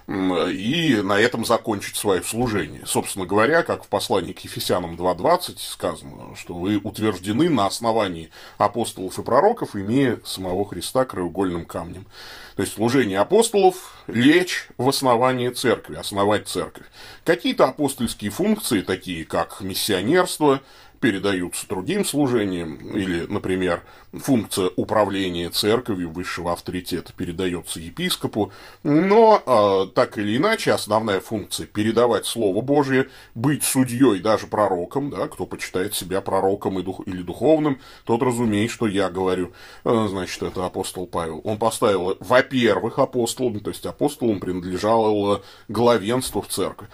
и 0.09 1.01
на 1.03 1.19
этом 1.19 1.45
закончить 1.45 1.95
свое 1.95 2.23
служение. 2.23 2.83
Собственно 2.87 3.27
говоря, 3.27 3.61
как 3.61 3.83
в 3.83 3.87
послании 3.87 4.33
к 4.33 4.39
Ефесянам 4.39 4.95
2.20 4.95 5.57
сказано, 5.59 6.35
что 6.35 6.55
вы 6.55 6.77
утверждены 6.77 7.47
на 7.47 7.67
основании 7.67 8.31
апостолов 8.57 9.19
и 9.19 9.21
пророков, 9.21 9.75
имея 9.75 10.19
самого 10.25 10.65
Христа 10.67 11.05
краеугольным 11.05 11.65
камнем. 11.65 12.07
То 12.55 12.63
есть 12.63 12.73
служение 12.73 13.19
апостолов– 13.19 13.93
лечь 14.07 14.67
в 14.77 14.89
основании 14.89 15.49
церкви, 15.49 15.95
основать 15.95 16.47
церковь. 16.47 16.87
Какие-то 17.23 17.65
апостольские 17.65 18.31
функции, 18.31 18.81
такие 18.81 19.25
как 19.25 19.61
миссионерство, 19.61 20.61
передаются 20.99 21.67
другим 21.67 22.03
служениям, 22.05 22.75
или, 22.75 23.25
например, 23.27 23.83
функция 24.13 24.69
управления 24.75 25.49
церковью 25.49 26.11
высшего 26.11 26.51
авторитета 26.51 27.13
передается 27.13 27.79
епископу, 27.79 28.51
но 28.83 29.41
э, 29.45 29.93
так 29.93 30.17
или 30.17 30.37
иначе 30.37 30.71
основная 30.71 31.19
функция 31.19 31.67
передавать 31.67 32.25
Слово 32.25 32.61
Божие, 32.61 33.09
быть 33.35 33.63
судьей, 33.63 34.19
даже 34.19 34.47
пророком, 34.47 35.09
да, 35.09 35.27
кто 35.27 35.45
почитает 35.45 35.93
себя 35.93 36.21
пророком 36.21 36.79
и 36.79 36.83
дух, 36.83 37.01
или 37.05 37.21
духовным, 37.21 37.79
тот 38.03 38.21
разумеет, 38.21 38.71
что 38.71 38.87
я 38.87 39.09
говорю, 39.09 39.51
э, 39.85 40.07
значит, 40.09 40.43
это 40.43 40.65
апостол 40.65 41.07
Павел. 41.07 41.41
Он 41.43 41.57
поставил, 41.57 42.17
во-первых, 42.19 42.99
апостолом, 42.99 43.59
то 43.59 43.69
есть 43.69 43.85
апостолам 43.85 44.39
принадлежало 44.39 45.41
главенство 45.67 46.41
в 46.41 46.47
церкви. 46.47 46.87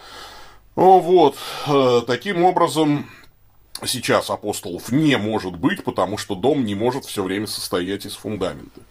Вот, 0.75 1.37
э, 1.67 2.01
таким 2.05 2.43
образом, 2.43 3.09
сейчас 3.83 4.29
апостолов 4.29 4.91
не 4.91 5.17
может 5.17 5.55
быть, 5.57 5.83
потому 5.83 6.17
что 6.17 6.35
дом 6.35 6.65
не 6.65 6.75
может 6.75 7.05
все 7.05 7.23
время 7.23 7.47
состоять 7.47 8.05
из 8.05 8.15
фундамента. 8.15 8.81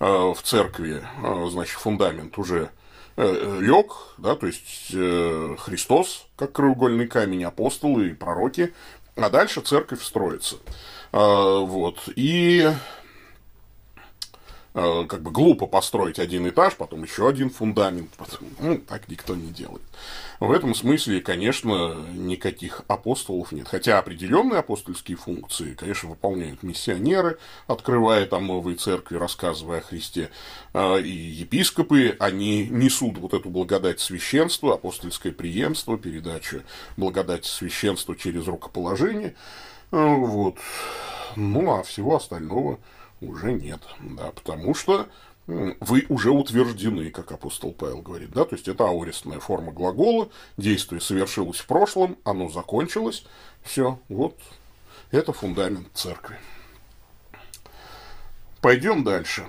Э, 0.00 0.32
в 0.34 0.42
церкви, 0.42 1.02
э, 1.22 1.46
значит, 1.50 1.78
фундамент 1.78 2.36
уже 2.38 2.70
э, 3.16 3.58
лег, 3.60 3.92
да, 4.18 4.34
то 4.34 4.46
есть 4.46 4.88
Христос, 4.88 6.26
как 6.36 6.52
краеугольный 6.52 7.06
камень, 7.06 7.44
апостолы 7.44 8.08
и 8.08 8.14
пророки, 8.14 8.74
а 9.16 9.30
дальше 9.30 9.60
церковь 9.60 10.02
строится. 10.02 10.56
Вот. 11.12 12.08
И 12.16 12.70
Э, 14.74 15.04
как 15.06 15.20
бы 15.20 15.30
глупо 15.30 15.66
построить 15.66 16.18
один 16.18 16.48
этаж, 16.48 16.76
потом 16.76 17.02
еще 17.02 17.28
один 17.28 17.50
фундамент. 17.50 18.08
Потом, 18.16 18.48
ну, 18.58 18.78
так 18.78 19.06
никто 19.08 19.34
не 19.34 19.48
делает. 19.48 19.82
В 20.40 20.50
этом 20.50 20.74
смысле, 20.74 21.20
конечно, 21.20 21.94
никаких 22.14 22.82
апостолов 22.88 23.52
нет. 23.52 23.68
Хотя 23.68 23.98
определенные 23.98 24.60
апостольские 24.60 25.18
функции, 25.18 25.74
конечно, 25.74 26.08
выполняют 26.08 26.62
миссионеры, 26.62 27.38
открывая 27.66 28.24
там 28.24 28.46
новые 28.46 28.78
церкви, 28.78 29.16
рассказывая 29.16 29.80
о 29.80 29.82
Христе. 29.82 30.30
А, 30.72 30.96
и 30.96 31.10
епископы, 31.10 32.16
они 32.18 32.66
несут 32.66 33.18
вот 33.18 33.34
эту 33.34 33.50
благодать 33.50 34.00
священства, 34.00 34.74
апостольское 34.74 35.32
преемство, 35.32 35.98
передачу 35.98 36.62
благодати 36.96 37.46
священства 37.46 38.16
через 38.16 38.46
рукоположение. 38.46 39.34
А, 39.90 40.14
вот. 40.14 40.56
Ну, 41.36 41.72
а 41.72 41.82
всего 41.82 42.16
остального 42.16 42.78
уже 43.22 43.52
нет, 43.52 43.80
да, 44.00 44.32
потому 44.32 44.74
что 44.74 45.08
вы 45.46 46.06
уже 46.08 46.30
утверждены, 46.30 47.10
как 47.10 47.32
апостол 47.32 47.72
Павел 47.72 48.00
говорит, 48.00 48.30
да, 48.30 48.44
то 48.44 48.54
есть 48.54 48.68
это 48.68 48.84
аурисная 48.84 49.40
форма 49.40 49.72
глагола, 49.72 50.28
действие 50.56 51.00
совершилось 51.00 51.58
в 51.58 51.66
прошлом, 51.66 52.16
оно 52.24 52.48
закончилось, 52.48 53.24
все, 53.62 53.98
вот, 54.08 54.38
это 55.10 55.32
фундамент 55.32 55.88
церкви. 55.94 56.36
Пойдем 58.60 59.02
дальше. 59.02 59.44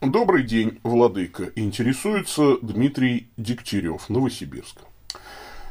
Добрый 0.00 0.44
день, 0.44 0.78
владыка. 0.82 1.50
Интересуется 1.56 2.58
Дмитрий 2.58 3.28
Дегтярев, 3.36 4.08
Новосибирск. 4.10 4.76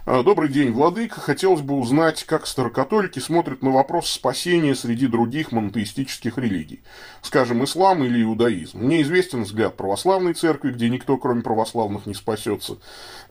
А, 0.10 0.24
добрый 0.24 0.48
день, 0.48 0.72
Владыка. 0.72 1.20
Хотелось 1.20 1.60
бы 1.60 1.74
узнать, 1.74 2.24
как 2.24 2.48
старокатолики 2.48 3.20
смотрят 3.20 3.62
на 3.62 3.72
вопрос 3.72 4.10
спасения 4.10 4.74
среди 4.74 5.06
других 5.06 5.52
монотеистических 5.52 6.38
религий, 6.38 6.80
скажем, 7.22 7.62
ислам 7.65 8.06
или 8.06 8.24
иудаизм. 8.24 8.80
Мне 8.80 9.02
известен 9.02 9.43
взгляд 9.43 9.76
православной 9.76 10.34
церкви, 10.34 10.72
где 10.72 10.88
никто, 10.88 11.17
кроме 11.17 11.41
православных, 11.41 12.06
не 12.06 12.13
спасется. 12.13 12.78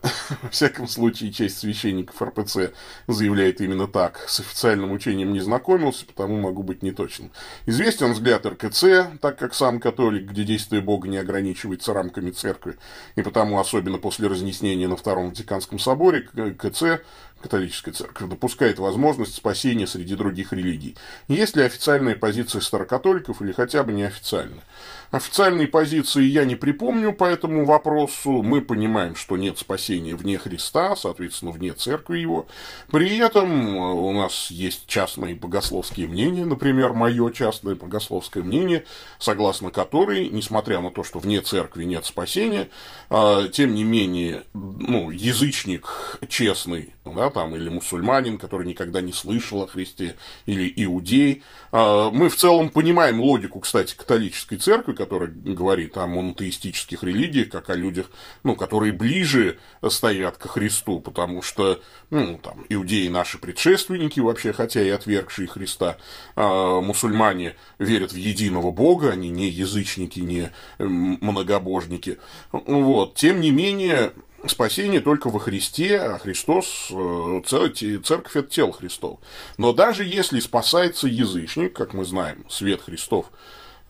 Во 0.43 0.49
всяком 0.49 0.87
случае, 0.87 1.31
часть 1.31 1.57
священников 1.57 2.21
РПЦ 2.21 2.73
заявляет 3.07 3.59
именно 3.59 3.87
так. 3.87 4.25
С 4.27 4.39
официальным 4.39 4.91
учением 4.91 5.33
не 5.33 5.39
знакомился, 5.39 6.05
потому 6.05 6.39
могу 6.39 6.61
быть 6.61 6.83
неточным. 6.83 7.31
Известен 7.65 8.11
взгляд 8.11 8.45
РКЦ, 8.45 8.83
так 9.19 9.39
как 9.39 9.55
сам 9.55 9.79
католик, 9.79 10.29
где 10.29 10.43
действие 10.43 10.83
Бога 10.83 11.07
не 11.07 11.17
ограничивается 11.17 11.91
рамками 11.93 12.29
церкви, 12.29 12.77
и 13.15 13.23
потому, 13.23 13.59
особенно 13.59 13.97
после 13.97 14.27
разнеснения 14.27 14.87
на 14.87 14.95
Втором 14.95 15.29
Ватиканском 15.29 15.79
соборе, 15.79 16.29
КЦ, 16.69 17.01
католическая 17.41 17.93
церковь, 17.93 18.29
допускает 18.29 18.79
возможность 18.79 19.35
спасения 19.35 19.87
среди 19.87 20.15
других 20.15 20.53
религий. 20.53 20.95
Есть 21.27 21.55
ли 21.55 21.63
официальная 21.63 22.15
позиция 22.15 22.61
старокатоликов 22.61 23.41
или 23.41 23.51
хотя 23.51 23.83
бы 23.83 23.93
неофициальная? 23.93 24.63
Официальной 25.09 25.67
позиции 25.67 26.23
я 26.23 26.43
не 26.43 26.55
припомню 26.55 27.13
по 27.13 27.23
этому 27.23 27.63
вопросу. 27.63 28.43
Мы 28.43 28.61
понимаем, 28.61 29.15
что 29.15 29.37
нет 29.37 29.57
спасения 29.57 30.15
вне 30.15 30.37
Христа, 30.37 30.97
соответственно, 30.97 31.51
вне 31.51 31.71
церкви 31.71 32.19
его. 32.19 32.45
При 32.91 33.17
этом 33.17 33.77
э, 33.77 33.79
у 33.79 34.11
нас 34.11 34.51
есть 34.51 34.85
частные 34.85 35.33
богословские 35.33 36.07
мнения, 36.07 36.43
например, 36.43 36.91
мое 36.91 37.31
частное 37.31 37.75
богословское 37.75 38.43
мнение, 38.43 38.83
согласно 39.17 39.71
которой, 39.71 40.27
несмотря 40.29 40.81
на 40.81 40.91
то, 40.91 41.03
что 41.05 41.19
вне 41.19 41.39
церкви 41.41 41.85
нет 41.85 42.05
спасения, 42.05 42.67
э, 43.09 43.47
тем 43.53 43.75
не 43.75 43.85
менее, 43.85 44.43
ну, 44.53 45.09
язычник 45.09 46.19
честный, 46.27 46.93
да, 47.05 47.29
там, 47.29 47.55
или 47.55 47.69
мусульманин, 47.69 48.37
который 48.37 48.67
никогда 48.67 48.99
не 48.99 49.13
слышал 49.13 49.63
о 49.63 49.67
Христе, 49.67 50.17
или 50.45 50.71
иудей, 50.75 51.43
э, 51.71 52.09
мы 52.11 52.27
в 52.27 52.35
целом 52.35 52.69
понимаем 52.69 53.21
логику, 53.21 53.61
кстати, 53.61 53.95
католической 53.95 54.57
церкви, 54.57 54.96
который 54.97 55.29
говорит 55.29 55.95
о 55.97 56.07
монотеистических 56.07 57.03
религиях, 57.03 57.49
как 57.49 57.69
о 57.69 57.75
людях, 57.75 58.09
ну, 58.43 58.55
которые 58.55 58.91
ближе 58.91 59.59
стоят 59.87 60.37
к 60.37 60.49
Христу, 60.49 60.99
потому 60.99 61.41
что, 61.41 61.79
ну, 62.09 62.39
там, 62.41 62.65
иудеи 62.67 63.07
наши 63.07 63.37
предшественники 63.37 64.19
вообще, 64.19 64.51
хотя 64.51 64.81
и 64.81 64.89
отвергшие 64.89 65.47
Христа, 65.47 65.97
а 66.35 66.81
мусульмане 66.81 67.55
верят 67.79 68.11
в 68.11 68.17
единого 68.17 68.71
Бога, 68.71 69.11
они 69.11 69.29
не 69.29 69.47
язычники, 69.47 70.19
не 70.19 70.51
многобожники. 70.79 72.17
Вот. 72.51 73.15
Тем 73.15 73.39
не 73.39 73.51
менее, 73.51 74.13
спасение 74.47 75.01
только 75.01 75.29
во 75.29 75.39
Христе, 75.39 75.99
а 75.99 76.17
Христос, 76.17 76.89
э, 76.91 77.41
церковь– 77.45 78.35
это 78.35 78.49
тело 78.49 78.73
Христов. 78.73 79.19
Но 79.57 79.73
даже 79.73 80.03
если 80.03 80.39
спасается 80.39 81.07
язычник, 81.07 81.73
как 81.73 81.93
мы 81.93 82.03
знаем, 82.03 82.45
свет 82.49 82.81
Христов– 82.81 83.27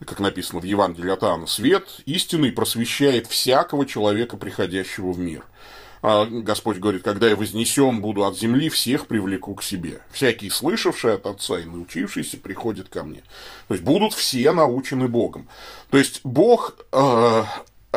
как 0.04 0.20
написано 0.20 0.60
в 0.60 0.64
Евангелии 0.64 1.10
от 1.10 1.22
Иоанна, 1.22 1.46
свет 1.46 2.00
истинный 2.06 2.52
просвещает 2.52 3.26
всякого 3.26 3.86
человека, 3.86 4.36
приходящего 4.36 5.12
в 5.12 5.18
мир. 5.18 5.44
А 6.00 6.26
Господь 6.26 6.78
говорит, 6.78 7.02
когда 7.02 7.28
я 7.28 7.34
вознесен 7.36 8.00
буду 8.00 8.24
от 8.24 8.38
земли, 8.38 8.68
всех 8.68 9.06
привлеку 9.06 9.54
к 9.54 9.62
себе. 9.62 10.00
Всякий 10.12 10.48
слышавший 10.48 11.14
от 11.14 11.26
Отца 11.26 11.58
и 11.58 11.64
научившийся 11.64 12.36
приходит 12.36 12.88
ко 12.88 13.02
мне. 13.02 13.22
То 13.66 13.74
есть 13.74 13.84
будут 13.84 14.12
все 14.12 14.52
научены 14.52 15.08
Богом. 15.08 15.48
То 15.90 15.98
есть 15.98 16.20
Бог 16.22 16.76
э, 16.92 17.42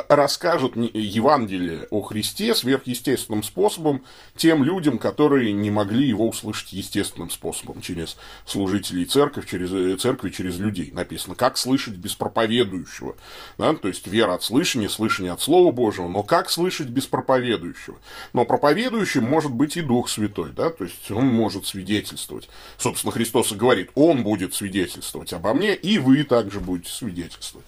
расскажут 0.07 0.75
Евангелие 0.77 1.87
о 1.89 2.01
Христе 2.01 2.55
сверхъестественным 2.55 3.43
способом 3.43 4.03
тем 4.37 4.63
людям, 4.63 4.97
которые 4.97 5.51
не 5.51 5.69
могли 5.69 6.07
его 6.07 6.29
услышать 6.29 6.71
естественным 6.71 7.29
способом, 7.29 7.81
через 7.81 8.15
служителей 8.45 9.03
церкви, 9.05 9.43
через, 9.45 9.71
э, 9.73 9.97
церкви, 9.97 10.29
через 10.29 10.59
людей. 10.59 10.91
Написано, 10.93 11.35
как 11.35 11.57
слышать 11.57 11.95
без 11.95 12.15
проповедующего. 12.15 13.17
Да? 13.57 13.73
То 13.73 13.89
есть 13.89 14.07
вера 14.07 14.35
от 14.35 14.43
слышания, 14.43 14.87
слышание 14.87 15.33
от 15.33 15.41
Слова 15.41 15.71
Божьего, 15.71 16.07
но 16.07 16.23
как 16.23 16.49
слышать 16.49 16.87
без 16.87 17.05
проповедующего? 17.05 17.97
Но 18.31 18.45
проповедующим 18.45 19.23
может 19.23 19.51
быть 19.51 19.75
и 19.75 19.81
Дух 19.81 20.09
Святой, 20.09 20.51
да? 20.51 20.69
то 20.69 20.85
есть 20.85 21.11
он 21.11 21.27
может 21.27 21.65
свидетельствовать. 21.65 22.47
Собственно, 22.77 23.11
Христос 23.11 23.51
и 23.51 23.55
говорит, 23.55 23.89
он 23.95 24.23
будет 24.23 24.53
свидетельствовать 24.53 25.33
обо 25.33 25.53
мне, 25.53 25.75
и 25.75 25.97
вы 25.97 26.23
также 26.23 26.61
будете 26.61 26.91
свидетельствовать 26.91 27.65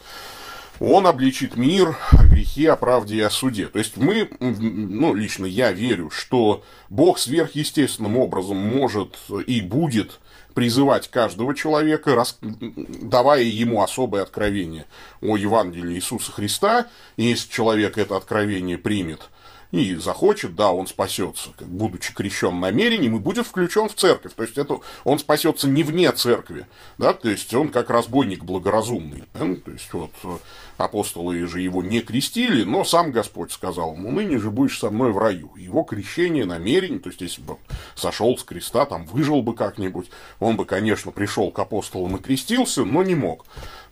он 0.80 1.08
обличит 1.08 1.56
мир 1.56 1.98
о 2.12 2.24
грехе, 2.26 2.72
о 2.72 2.76
правде 2.76 3.16
и 3.18 3.22
о 3.22 3.30
суде. 3.30 3.68
То 3.68 3.80
есть 3.80 3.98
мы, 3.98 4.30
ну, 4.40 5.14
лично 5.14 5.46
я 5.46 5.72
верю, 5.72 6.10
что 6.10 6.64
Бог 6.90 7.20
сверхъестественным 7.20 8.18
образом 8.18 8.58
может 8.58 9.18
и 9.48 9.62
будет 9.62 10.20
призывать 10.54 11.10
каждого 11.10 11.56
человека, 11.56 12.24
давая 12.42 13.44
ему 13.44 13.82
особое 13.82 14.22
откровение 14.22 14.86
о 15.22 15.38
Евангелии 15.38 15.96
Иисуса 15.96 16.32
Христа. 16.32 16.88
И 17.18 17.26
если 17.26 17.50
человек 17.50 17.98
это 17.98 18.18
откровение 18.18 18.78
примет 18.78 19.30
и 19.74 19.96
захочет, 19.96 20.56
да, 20.56 20.72
он 20.72 20.86
спасется, 20.86 21.50
как 21.58 21.68
будучи 21.68 22.14
крещен 22.14 22.60
намерением, 22.60 23.16
и 23.16 23.20
будет 23.20 23.48
включен 23.48 23.90
в 23.90 23.96
церковь. 23.96 24.34
То 24.36 24.44
есть 24.44 24.56
это 24.60 24.78
он 25.04 25.18
спасется 25.18 25.68
не 25.68 25.82
вне 25.82 26.12
церкви, 26.12 26.68
да, 27.00 27.14
то 27.14 27.28
есть 27.28 27.52
он 27.56 27.70
как 27.70 27.90
разбойник 27.90 28.44
благоразумный. 28.44 29.24
Да? 29.34 29.40
То 29.66 29.72
есть 29.72 29.92
вот 29.92 30.12
апостолы 30.78 31.48
же 31.48 31.60
его 31.60 31.82
не 31.82 32.02
крестили, 32.02 32.64
но 32.64 32.84
сам 32.84 33.12
Господь 33.12 33.52
сказал 33.52 33.96
ему, 33.96 34.12
ныне 34.12 34.38
же 34.38 34.52
будешь 34.52 34.78
со 34.78 34.92
мной 34.92 35.12
в 35.12 35.18
раю. 35.18 35.52
Его 35.58 35.82
крещение, 35.82 36.46
намерение, 36.46 37.00
то 37.00 37.10
есть 37.10 37.22
если 37.22 37.42
бы 37.42 37.58
сошел 37.96 38.38
с 38.38 38.44
креста, 38.44 38.86
там 38.86 39.06
выжил 39.06 39.42
бы 39.42 39.56
как-нибудь, 39.56 40.12
он 40.40 40.56
бы, 40.56 40.66
конечно, 40.66 41.12
пришел 41.12 41.50
к 41.50 41.58
апостолам 41.58 42.18
и 42.18 42.22
крестился, 42.22 42.86
но 42.86 43.02
не 43.02 43.16
мог. 43.16 43.44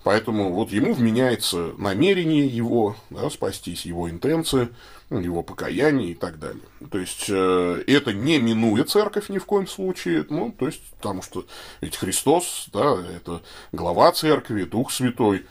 Поэтому 0.03 0.51
вот 0.51 0.71
ему 0.71 0.93
вменяется 0.93 1.73
намерение 1.77 2.47
его 2.47 2.95
да, 3.11 3.29
спастись, 3.29 3.85
его 3.85 4.09
интенция, 4.09 4.69
его 5.09 5.43
покаяние 5.43 6.11
и 6.11 6.15
так 6.15 6.39
далее. 6.39 6.63
То 6.89 6.97
есть 6.97 7.25
э, 7.29 7.83
это 7.85 8.11
не 8.11 8.39
минует 8.39 8.89
церковь 8.89 9.29
ни 9.29 9.37
в 9.37 9.45
коем 9.45 9.67
случае, 9.67 10.25
ну, 10.29 10.51
то 10.51 10.65
есть 10.65 10.81
потому 10.93 11.21
что 11.21 11.45
ведь 11.81 11.97
Христос, 11.97 12.67
да, 12.73 12.97
это 13.15 13.43
глава 13.71 14.11
церкви, 14.11 14.63
Дух 14.63 14.91
Святой, 14.91 15.45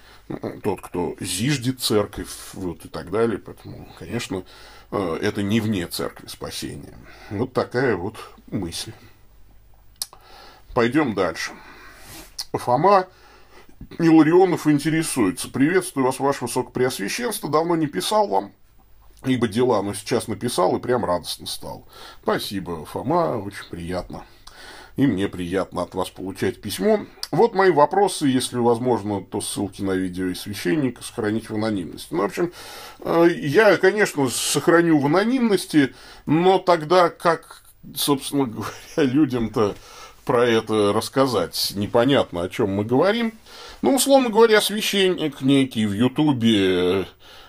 тот, 0.62 0.80
кто 0.80 1.14
зиждет 1.20 1.80
церковь, 1.80 2.28
вот 2.54 2.84
и 2.84 2.88
так 2.88 3.10
далее, 3.10 3.38
поэтому, 3.38 3.88
конечно, 3.98 4.44
э, 4.90 5.18
это 5.22 5.42
не 5.42 5.60
вне 5.60 5.86
церкви 5.86 6.26
спасения. 6.26 6.96
Вот 7.30 7.52
такая 7.52 7.94
вот 7.94 8.16
мысль. 8.48 8.92
Пойдем 10.74 11.14
дальше. 11.14 11.52
Фома 12.52 13.06
Иларионов 13.98 14.66
интересуется. 14.66 15.50
Приветствую 15.50 16.06
вас, 16.06 16.20
ваше 16.20 16.44
высокопреосвященство. 16.44 17.50
Давно 17.50 17.76
не 17.76 17.86
писал 17.86 18.28
вам, 18.28 18.52
ибо 19.24 19.48
дела, 19.48 19.82
но 19.82 19.94
сейчас 19.94 20.28
написал 20.28 20.76
и 20.76 20.80
прям 20.80 21.04
радостно 21.04 21.46
стал. 21.46 21.86
Спасибо, 22.22 22.84
Фома, 22.86 23.38
очень 23.38 23.68
приятно. 23.70 24.24
И 24.96 25.06
мне 25.06 25.28
приятно 25.28 25.82
от 25.82 25.94
вас 25.94 26.10
получать 26.10 26.60
письмо. 26.60 27.06
Вот 27.30 27.54
мои 27.54 27.70
вопросы, 27.70 28.26
если 28.26 28.58
возможно, 28.58 29.22
то 29.22 29.40
ссылки 29.40 29.82
на 29.82 29.92
видео 29.92 30.26
и 30.26 30.34
священника 30.34 31.02
сохранить 31.02 31.48
в 31.48 31.54
анонимности. 31.54 32.08
Ну, 32.12 32.22
в 32.22 32.24
общем, 32.24 32.52
э, 33.00 33.28
я, 33.34 33.76
конечно, 33.78 34.28
сохраню 34.28 34.98
в 34.98 35.06
анонимности, 35.06 35.94
но 36.26 36.58
тогда 36.58 37.08
как, 37.08 37.62
собственно 37.94 38.44
говоря, 38.46 38.72
людям-то 38.96 39.74
про 40.30 40.46
это 40.46 40.92
рассказать? 40.92 41.72
Непонятно, 41.74 42.42
о 42.42 42.48
чем 42.48 42.70
мы 42.70 42.84
говорим. 42.84 43.32
Ну, 43.82 43.96
условно 43.96 44.28
говоря, 44.28 44.60
священник 44.60 45.40
некий 45.40 45.86
в 45.86 45.92
Ютубе 45.92 47.04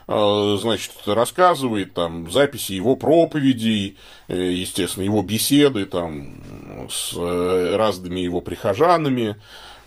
э, 0.08 0.58
значит, 0.60 0.92
рассказывает 1.06 1.94
там 1.94 2.32
записи 2.32 2.72
его 2.72 2.96
проповедей, 2.96 4.00
э, 4.28 4.36
естественно, 4.36 5.04
его 5.04 5.22
беседы 5.22 5.86
там 5.86 6.88
с 6.90 7.14
э, 7.16 7.76
разными 7.76 8.20
его 8.20 8.42
прихожанами, 8.42 9.36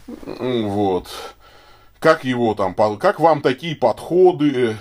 вот. 0.06 1.08
Как 1.98 2.24
его 2.24 2.54
там, 2.54 2.76
как 2.98 3.18
вам 3.18 3.40
такие 3.40 3.74
подходы 3.74 4.76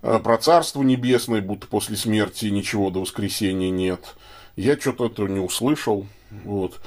про 0.00 0.38
Царство 0.38 0.82
Небесное, 0.82 1.40
будто 1.40 1.68
после 1.68 1.96
смерти 1.96 2.46
ничего 2.46 2.90
до 2.90 3.02
воскресения 3.02 3.70
нет. 3.70 4.16
Я 4.56 4.76
что-то 4.76 5.06
этого 5.06 5.28
не 5.28 5.40
услышал, 5.40 6.06
вот. 6.44 6.80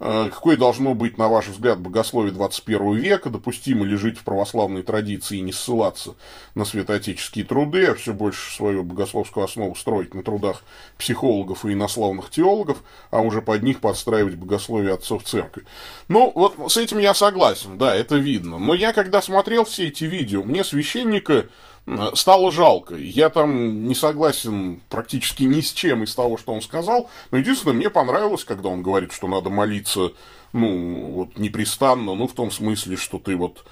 Э, 0.00 0.28
какое 0.30 0.56
должно 0.56 0.94
быть, 0.94 1.18
на 1.18 1.28
ваш 1.28 1.48
взгляд, 1.48 1.80
богословие 1.80 2.32
21 2.32 2.94
века? 2.94 3.30
Допустимо 3.30 3.84
ли 3.84 3.96
жить 3.96 4.18
в 4.18 4.24
православной 4.24 4.82
традиции 4.82 5.38
и 5.38 5.42
не 5.42 5.52
ссылаться 5.52 6.14
на 6.54 6.64
святоотеческие 6.64 7.44
труды, 7.44 7.86
а 7.86 7.94
все 7.94 8.12
больше 8.12 8.54
свою 8.54 8.82
богословскую 8.82 9.44
основу 9.44 9.74
строить 9.74 10.14
на 10.14 10.22
трудах 10.22 10.62
психологов 10.98 11.64
и 11.64 11.72
инославных 11.72 12.30
теологов, 12.30 12.82
а 13.10 13.20
уже 13.20 13.42
под 13.42 13.62
них 13.62 13.80
подстраивать 13.80 14.34
богословие 14.34 14.94
отцов 14.94 15.22
церкви? 15.24 15.64
Ну, 16.08 16.32
вот 16.34 16.72
с 16.72 16.76
этим 16.76 16.98
я 16.98 17.14
согласен, 17.14 17.78
да, 17.78 17.94
это 17.94 18.16
видно. 18.16 18.58
Но 18.58 18.74
я, 18.74 18.92
когда 18.92 19.22
смотрел 19.22 19.64
все 19.64 19.88
эти 19.88 20.04
видео, 20.04 20.42
мне 20.42 20.64
священника 20.64 21.46
стало 22.14 22.50
жалко. 22.50 22.94
Я 22.96 23.28
там 23.28 23.86
не 23.86 23.94
согласен 23.94 24.80
практически 24.88 25.42
ни 25.42 25.60
с 25.60 25.72
чем 25.72 26.04
из 26.04 26.14
того, 26.14 26.36
что 26.36 26.52
он 26.52 26.62
сказал. 26.62 27.10
Но 27.30 27.38
единственное, 27.38 27.76
мне 27.76 27.90
понравилось, 27.90 28.44
когда 28.44 28.68
он 28.68 28.82
говорит, 28.82 29.12
что 29.12 29.28
надо 29.28 29.50
молиться, 29.50 30.12
ну, 30.52 31.10
вот 31.10 31.38
непрестанно, 31.38 32.14
ну, 32.14 32.26
в 32.26 32.32
том 32.32 32.50
смысле, 32.50 32.96
что 32.96 33.18
ты 33.18 33.36
вот 33.36 33.64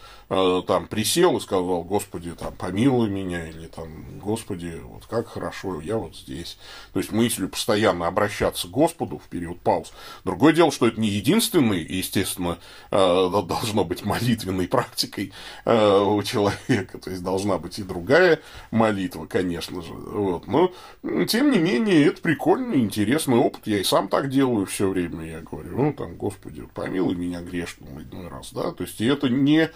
там 0.67 0.87
присел 0.87 1.37
и 1.37 1.41
сказал, 1.41 1.83
Господи, 1.83 2.33
там, 2.33 2.55
помилуй 2.55 3.11
меня, 3.11 3.49
или 3.49 3.67
там, 3.67 4.19
Господи, 4.19 4.81
вот 4.83 5.05
как 5.07 5.29
хорошо, 5.29 5.81
я 5.81 5.99
вот 5.99 6.17
здесь. 6.17 6.57
То 6.95 7.01
есть 7.01 7.13
мыслью 7.13 7.51
постоянно 7.51 8.07
обращаться 8.07 8.67
к 8.67 8.71
Господу 8.71 9.19
в 9.19 9.29
период 9.29 9.61
пауз. 9.61 9.93
Другое 10.25 10.55
дело, 10.55 10.73
что 10.73 10.89
это 10.89 10.99
не 10.99 11.09
единственный, 11.09 11.83
естественно, 11.83 12.59
э, 12.91 13.31
должно 13.47 13.85
быть 13.85 14.05
молитвенной 14.05 14.69
практикой 14.69 15.33
э, 15.67 16.01
у 16.01 16.23
человека, 16.23 16.99
то 16.99 17.11
есть 17.11 17.23
должна 17.23 17.59
быть 17.59 17.79
и 17.79 17.83
другая 17.83 18.41
молитва, 18.71 19.27
конечно 19.27 19.83
же. 19.83 19.93
Вот. 19.93 20.47
Но, 20.47 20.73
тем 21.27 21.51
не 21.51 21.59
менее, 21.59 22.07
это 22.07 22.23
прикольный, 22.23 22.81
интересный 22.81 23.37
опыт. 23.37 23.67
Я 23.67 23.81
и 23.81 23.85
сам 23.85 24.09
так 24.09 24.31
делаю 24.31 24.65
все 24.65 24.89
время. 24.89 25.27
Я 25.27 25.41
говорю, 25.41 25.77
ну, 25.77 25.93
там, 25.93 26.17
Господи, 26.17 26.67
помилуй 26.73 27.17
меня 27.17 27.43
грешным 27.43 28.01
иной 28.01 28.29
раз, 28.29 28.53
да. 28.53 28.73
То 28.73 28.85
есть, 28.85 29.01
и 29.01 29.07
это 29.07 29.29
не 29.29 29.71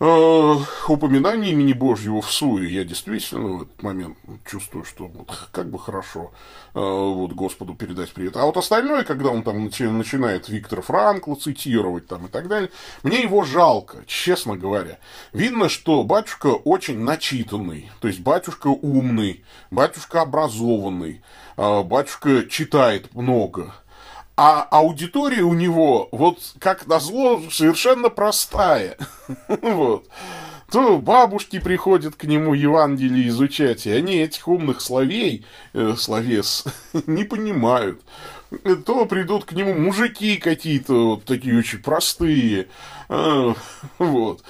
упоминание 0.00 1.52
имени 1.52 1.74
Божьего 1.74 2.22
в 2.22 2.32
суе, 2.32 2.72
я 2.72 2.84
действительно 2.84 3.58
в 3.58 3.62
этот 3.62 3.82
момент 3.82 4.16
чувствую, 4.50 4.86
что 4.86 5.06
вот 5.06 5.30
как 5.52 5.68
бы 5.68 5.78
хорошо 5.78 6.32
э, 6.74 6.80
вот 6.80 7.32
Господу 7.32 7.74
передать 7.74 8.10
привет. 8.12 8.34
А 8.38 8.46
вот 8.46 8.56
остальное, 8.56 9.04
когда 9.04 9.28
он 9.28 9.42
там 9.42 9.62
начинает 9.62 10.48
Виктора 10.48 10.80
Франкла 10.80 11.34
цитировать 11.34 12.06
там 12.06 12.26
и 12.26 12.28
так 12.30 12.48
далее, 12.48 12.70
мне 13.02 13.20
его 13.20 13.44
жалко, 13.44 13.98
честно 14.06 14.56
говоря. 14.56 14.98
Видно, 15.34 15.68
что 15.68 16.02
батюшка 16.02 16.46
очень 16.46 17.00
начитанный, 17.00 17.90
то 18.00 18.08
есть 18.08 18.20
батюшка 18.20 18.68
умный, 18.68 19.44
батюшка 19.70 20.22
образованный, 20.22 21.20
э, 21.58 21.82
батюшка 21.82 22.46
читает 22.48 23.14
много. 23.14 23.74
А 24.42 24.66
аудитория 24.70 25.42
у 25.42 25.52
него, 25.52 26.08
вот 26.12 26.38
как 26.58 26.86
назло, 26.86 27.42
совершенно 27.50 28.08
простая. 28.08 28.96
вот. 29.48 30.08
То 30.72 30.96
бабушки 30.96 31.58
приходят 31.58 32.14
к 32.14 32.24
нему 32.24 32.54
Евангелие 32.54 33.28
изучать, 33.28 33.84
и 33.86 33.90
они 33.90 34.14
этих 34.14 34.48
умных 34.48 34.80
словей, 34.80 35.44
э, 35.74 35.94
словес, 35.94 36.64
не 37.06 37.24
понимают. 37.24 38.00
То 38.86 39.04
придут 39.04 39.44
к 39.44 39.52
нему 39.52 39.74
мужики 39.74 40.38
какие-то 40.38 41.16
вот 41.16 41.26
такие 41.26 41.58
очень 41.58 41.80
простые. 41.80 42.68
Э, 43.10 43.52
вот. 43.98 44.42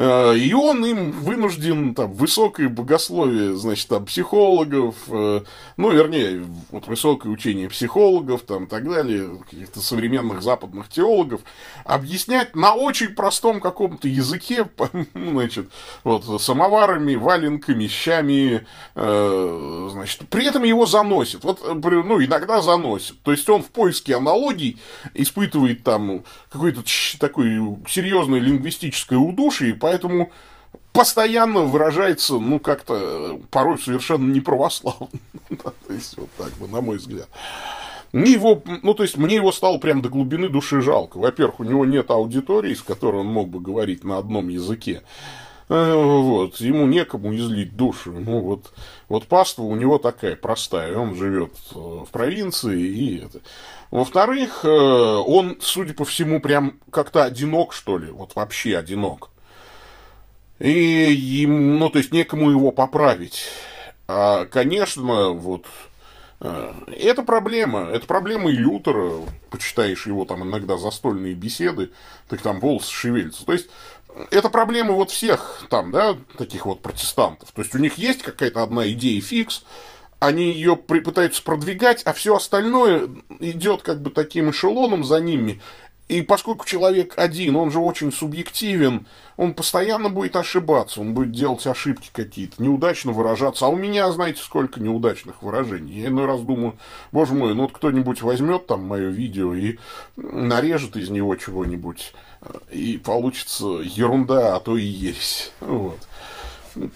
Э, 0.00 0.36
и 0.36 0.52
он 0.52 0.86
им 0.86 1.10
вынужден 1.10 1.92
там 1.92 2.12
высокое 2.12 2.68
богословие, 2.68 3.56
значит, 3.56 3.88
там 3.88 4.06
психологов, 4.06 4.94
э, 5.08 5.40
ну, 5.76 5.90
вернее, 5.90 6.44
вот 6.70 6.86
высокое 6.86 7.32
учение 7.32 7.68
психологов, 7.68 8.42
там, 8.42 8.64
и 8.64 8.66
так 8.68 8.88
далее, 8.88 9.28
каких-то 9.50 9.80
современных 9.80 10.40
западных 10.40 10.88
теологов, 10.88 11.40
объяснять 11.84 12.54
на 12.54 12.74
очень 12.74 13.08
простом 13.08 13.60
каком-то 13.60 14.06
языке, 14.06 14.68
значит, 15.14 15.68
вот, 16.04 16.40
самоварами, 16.40 17.16
валенками, 17.16 17.88
щами, 17.88 18.64
э, 18.94 19.88
значит, 19.90 20.28
при 20.28 20.46
этом 20.46 20.62
его 20.62 20.86
заносит, 20.86 21.42
вот, 21.42 21.60
ну, 21.64 22.24
иногда 22.24 22.62
заносит, 22.62 23.20
то 23.24 23.32
есть 23.32 23.48
он 23.48 23.64
в 23.64 23.70
поиске 23.70 24.14
аналогий 24.14 24.78
испытывает 25.14 25.82
там 25.82 26.22
какое-то 26.52 26.84
такое 27.18 27.78
серьезное 27.88 28.38
лингвистическое 28.38 29.18
удушье, 29.18 29.74
поэтому 29.88 30.30
постоянно 30.92 31.62
выражается, 31.62 32.34
ну, 32.34 32.60
как-то 32.60 33.40
порой 33.50 33.78
совершенно 33.78 34.30
неправославно. 34.30 35.08
то 35.48 35.72
есть, 35.88 36.18
вот 36.18 36.28
так 36.36 36.52
бы, 36.58 36.68
на 36.68 36.82
мой 36.82 36.98
взгляд. 36.98 37.28
Мне 38.12 38.32
его, 38.32 38.62
ну, 38.82 38.92
то 38.92 39.02
есть, 39.02 39.16
мне 39.16 39.36
его 39.36 39.50
стало 39.50 39.78
прям 39.78 40.02
до 40.02 40.10
глубины 40.10 40.50
души 40.50 40.82
жалко. 40.82 41.18
Во-первых, 41.18 41.60
у 41.60 41.64
него 41.64 41.86
нет 41.86 42.10
аудитории, 42.10 42.74
с 42.74 42.82
которой 42.82 43.20
он 43.20 43.28
мог 43.28 43.48
бы 43.48 43.60
говорить 43.60 44.04
на 44.04 44.18
одном 44.18 44.48
языке. 44.48 45.02
Э, 45.70 45.94
вот, 45.94 46.56
ему 46.56 46.86
некому 46.86 47.34
излить 47.34 47.74
душу. 47.74 48.12
Ну, 48.12 48.40
вот, 48.40 48.72
вот 49.08 49.26
паства 49.26 49.62
у 49.62 49.74
него 49.74 49.96
такая 49.96 50.36
простая. 50.36 50.98
Он 50.98 51.14
живет 51.16 51.52
э, 51.74 51.78
в 51.78 52.08
провинции 52.10 52.78
и 52.78 53.24
это. 53.24 53.40
Во-вторых, 53.90 54.64
э, 54.64 54.68
он, 54.68 55.56
судя 55.60 55.94
по 55.94 56.04
всему, 56.04 56.40
прям 56.40 56.78
как-то 56.90 57.24
одинок, 57.24 57.72
что 57.72 57.96
ли, 57.96 58.10
вот 58.10 58.34
вообще 58.34 58.76
одинок. 58.76 59.30
И 60.58 60.70
ему, 61.12 61.78
ну, 61.78 61.90
то 61.90 61.98
есть 61.98 62.12
некому 62.12 62.50
его 62.50 62.72
поправить. 62.72 63.44
А, 64.08 64.46
конечно, 64.46 65.30
вот 65.30 65.66
э, 66.40 66.72
это 66.96 67.22
проблема. 67.22 67.90
Это 67.90 68.06
проблема 68.06 68.50
и 68.50 68.56
Лютера. 68.56 69.12
Почитаешь 69.50 70.06
его 70.06 70.24
там 70.24 70.42
иногда 70.42 70.76
застольные 70.76 71.34
беседы, 71.34 71.90
так 72.28 72.40
там 72.40 72.58
волосы 72.58 72.92
шевелятся. 72.92 73.46
То 73.46 73.52
есть, 73.52 73.68
это 74.30 74.48
проблема 74.48 74.94
вот 74.94 75.10
всех 75.10 75.64
там, 75.70 75.92
да, 75.92 76.16
таких 76.36 76.66
вот 76.66 76.80
протестантов. 76.80 77.52
То 77.52 77.62
есть, 77.62 77.74
у 77.74 77.78
них 77.78 77.96
есть 77.98 78.22
какая-то 78.22 78.62
одна 78.62 78.88
идея 78.90 79.20
фикс, 79.20 79.64
они 80.20 80.52
ее 80.52 80.74
пытаются 80.76 81.42
продвигать, 81.42 82.02
а 82.02 82.12
все 82.12 82.34
остальное 82.34 83.08
идет 83.38 83.82
как 83.82 84.02
бы 84.02 84.10
таким 84.10 84.50
эшелоном 84.50 85.04
за 85.04 85.20
ними. 85.20 85.60
И 86.08 86.22
поскольку 86.22 86.66
человек 86.66 87.12
один, 87.16 87.54
он 87.56 87.70
же 87.70 87.80
очень 87.80 88.10
субъективен, 88.12 89.06
он 89.36 89.52
постоянно 89.52 90.08
будет 90.08 90.36
ошибаться, 90.36 91.02
он 91.02 91.12
будет 91.12 91.32
делать 91.32 91.66
ошибки 91.66 92.08
какие-то, 92.12 92.62
неудачно 92.62 93.12
выражаться. 93.12 93.66
А 93.66 93.68
у 93.68 93.76
меня, 93.76 94.10
знаете, 94.10 94.40
сколько 94.42 94.80
неудачных 94.80 95.42
выражений. 95.42 96.00
Я 96.00 96.08
иной 96.08 96.24
раз 96.24 96.40
думаю, 96.40 96.78
боже 97.12 97.34
мой, 97.34 97.54
ну 97.54 97.62
вот 97.62 97.72
кто-нибудь 97.72 98.22
возьмет 98.22 98.66
там 98.66 98.84
мое 98.84 99.10
видео 99.10 99.54
и 99.54 99.78
нарежет 100.16 100.96
из 100.96 101.10
него 101.10 101.36
чего-нибудь, 101.36 102.14
и 102.72 102.96
получится 102.96 103.66
ерунда, 103.66 104.56
а 104.56 104.60
то 104.60 104.78
и 104.78 104.84
ересь. 104.84 105.52
Вот. 105.60 105.98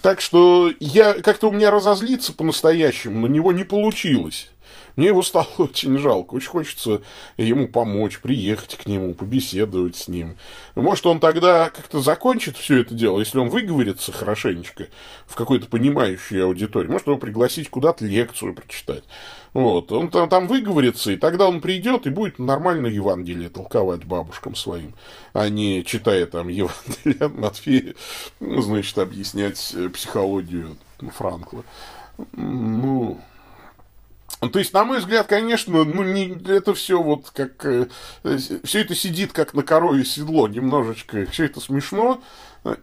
Так 0.01 0.21
что 0.21 0.71
я 0.79 1.13
как-то 1.13 1.49
у 1.49 1.51
меня 1.51 1.69
разозлиться 1.69 2.33
по-настоящему 2.33 3.27
на 3.27 3.31
него 3.31 3.51
не 3.51 3.63
получилось. 3.63 4.49
Мне 4.95 5.07
его 5.07 5.23
стало 5.23 5.47
очень 5.57 5.97
жалко. 5.97 6.35
Очень 6.35 6.49
хочется 6.49 7.01
ему 7.37 7.67
помочь, 7.67 8.19
приехать 8.19 8.75
к 8.75 8.85
нему, 8.85 9.13
побеседовать 9.13 9.95
с 9.95 10.07
ним. 10.07 10.37
Может, 10.75 11.05
он 11.05 11.19
тогда 11.19 11.69
как-то 11.69 12.01
закончит 12.01 12.57
все 12.57 12.81
это 12.81 12.93
дело, 12.93 13.19
если 13.19 13.39
он 13.39 13.49
выговорится 13.49 14.11
хорошенечко 14.11 14.87
в 15.25 15.35
какой-то 15.35 15.67
понимающей 15.67 16.43
аудитории. 16.43 16.87
Может, 16.87 17.07
его 17.07 17.17
пригласить 17.17 17.69
куда-то 17.69 18.05
лекцию 18.05 18.53
прочитать. 18.53 19.03
Вот. 19.53 19.91
Он 19.91 20.09
там, 20.09 20.47
выговорится, 20.47 21.11
и 21.11 21.15
тогда 21.15 21.47
он 21.47 21.61
придет 21.61 22.07
и 22.07 22.09
будет 22.09 22.39
нормально 22.39 22.87
Евангелие 22.87 23.49
толковать 23.49 24.03
бабушкам 24.03 24.55
своим, 24.55 24.95
а 25.33 25.47
не 25.49 25.83
читая 25.85 26.25
там 26.25 26.47
Евангелие 26.47 27.19
от 27.19 27.37
Матфея, 27.37 27.93
ну, 28.39 28.61
значит, 28.61 28.97
объяснять 28.97 29.75
психологию 29.93 30.77
Франкла. 31.15 31.63
Ну, 32.33 33.19
то 34.49 34.59
есть, 34.59 34.73
на 34.73 34.83
мой 34.83 34.99
взгляд, 34.99 35.27
конечно, 35.27 35.83
ну, 35.83 36.03
не, 36.03 36.37
это 36.49 36.73
все 36.73 37.01
вот 37.01 37.29
как... 37.29 37.65
Э, 37.65 37.87
все 38.63 38.81
это 38.81 38.95
сидит 38.95 39.31
как 39.31 39.53
на 39.53 39.63
корове 39.63 40.03
седло 40.05 40.47
немножечко. 40.47 41.25
Все 41.27 41.45
это 41.45 41.59
смешно 41.59 42.21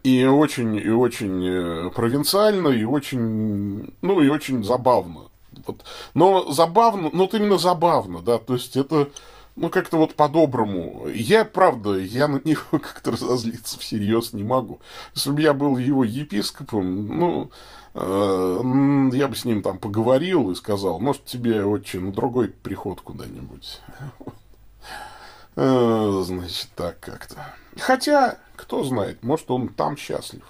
и 0.02 0.24
очень, 0.24 0.76
и 0.76 0.90
очень 0.90 1.46
э, 1.46 1.90
провинциально, 1.90 2.68
и 2.68 2.84
очень, 2.84 3.94
ну, 4.02 4.20
и 4.20 4.28
очень 4.28 4.62
забавно. 4.62 5.28
Вот. 5.66 5.84
Но 6.14 6.52
забавно, 6.52 7.10
ну, 7.12 7.22
вот 7.22 7.34
именно 7.34 7.58
забавно, 7.58 8.20
да, 8.20 8.38
то 8.38 8.54
есть 8.54 8.76
это, 8.76 9.08
ну, 9.56 9.68
как-то 9.70 9.96
вот 9.96 10.14
по-доброму. 10.14 11.08
Я, 11.08 11.44
правда, 11.44 11.98
я 11.98 12.28
на 12.28 12.40
него 12.44 12.62
как-то 12.70 13.12
разозлиться 13.12 13.78
всерьез 13.78 14.32
не 14.32 14.44
могу. 14.44 14.80
Если 15.14 15.30
бы 15.30 15.40
я 15.40 15.54
был 15.54 15.76
его 15.78 16.04
епископом, 16.04 17.18
ну, 17.18 17.50
я 17.94 19.28
бы 19.28 19.34
с 19.34 19.44
ним 19.44 19.62
там 19.62 19.78
поговорил 19.78 20.50
и 20.50 20.54
сказал, 20.54 21.00
может, 21.00 21.24
тебе 21.24 21.64
очень 21.64 22.06
на 22.06 22.12
другой 22.12 22.48
приход 22.48 23.00
куда-нибудь. 23.00 23.80
Э, 25.56 26.22
значит, 26.24 26.68
так 26.76 27.00
как-то. 27.00 27.54
Хотя, 27.76 28.38
кто 28.54 28.84
знает, 28.84 29.22
может, 29.24 29.50
он 29.50 29.68
там 29.68 29.96
счастлив. 29.96 30.44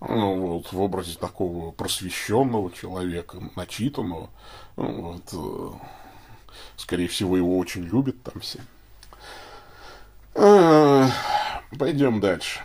Ну, 0.00 0.40
вот, 0.40 0.72
в 0.72 0.80
образе 0.80 1.18
такого 1.18 1.70
просвещенного 1.70 2.72
человека, 2.72 3.38
начитанного. 3.56 4.30
Ну, 4.76 5.02
вот, 5.02 5.28
э, 5.32 5.70
скорее 6.76 7.08
всего, 7.08 7.36
его 7.36 7.58
очень 7.58 7.84
любят 7.84 8.16
там 8.22 8.40
все. 8.40 8.60
Пойдем 11.78 12.20
дальше. 12.20 12.60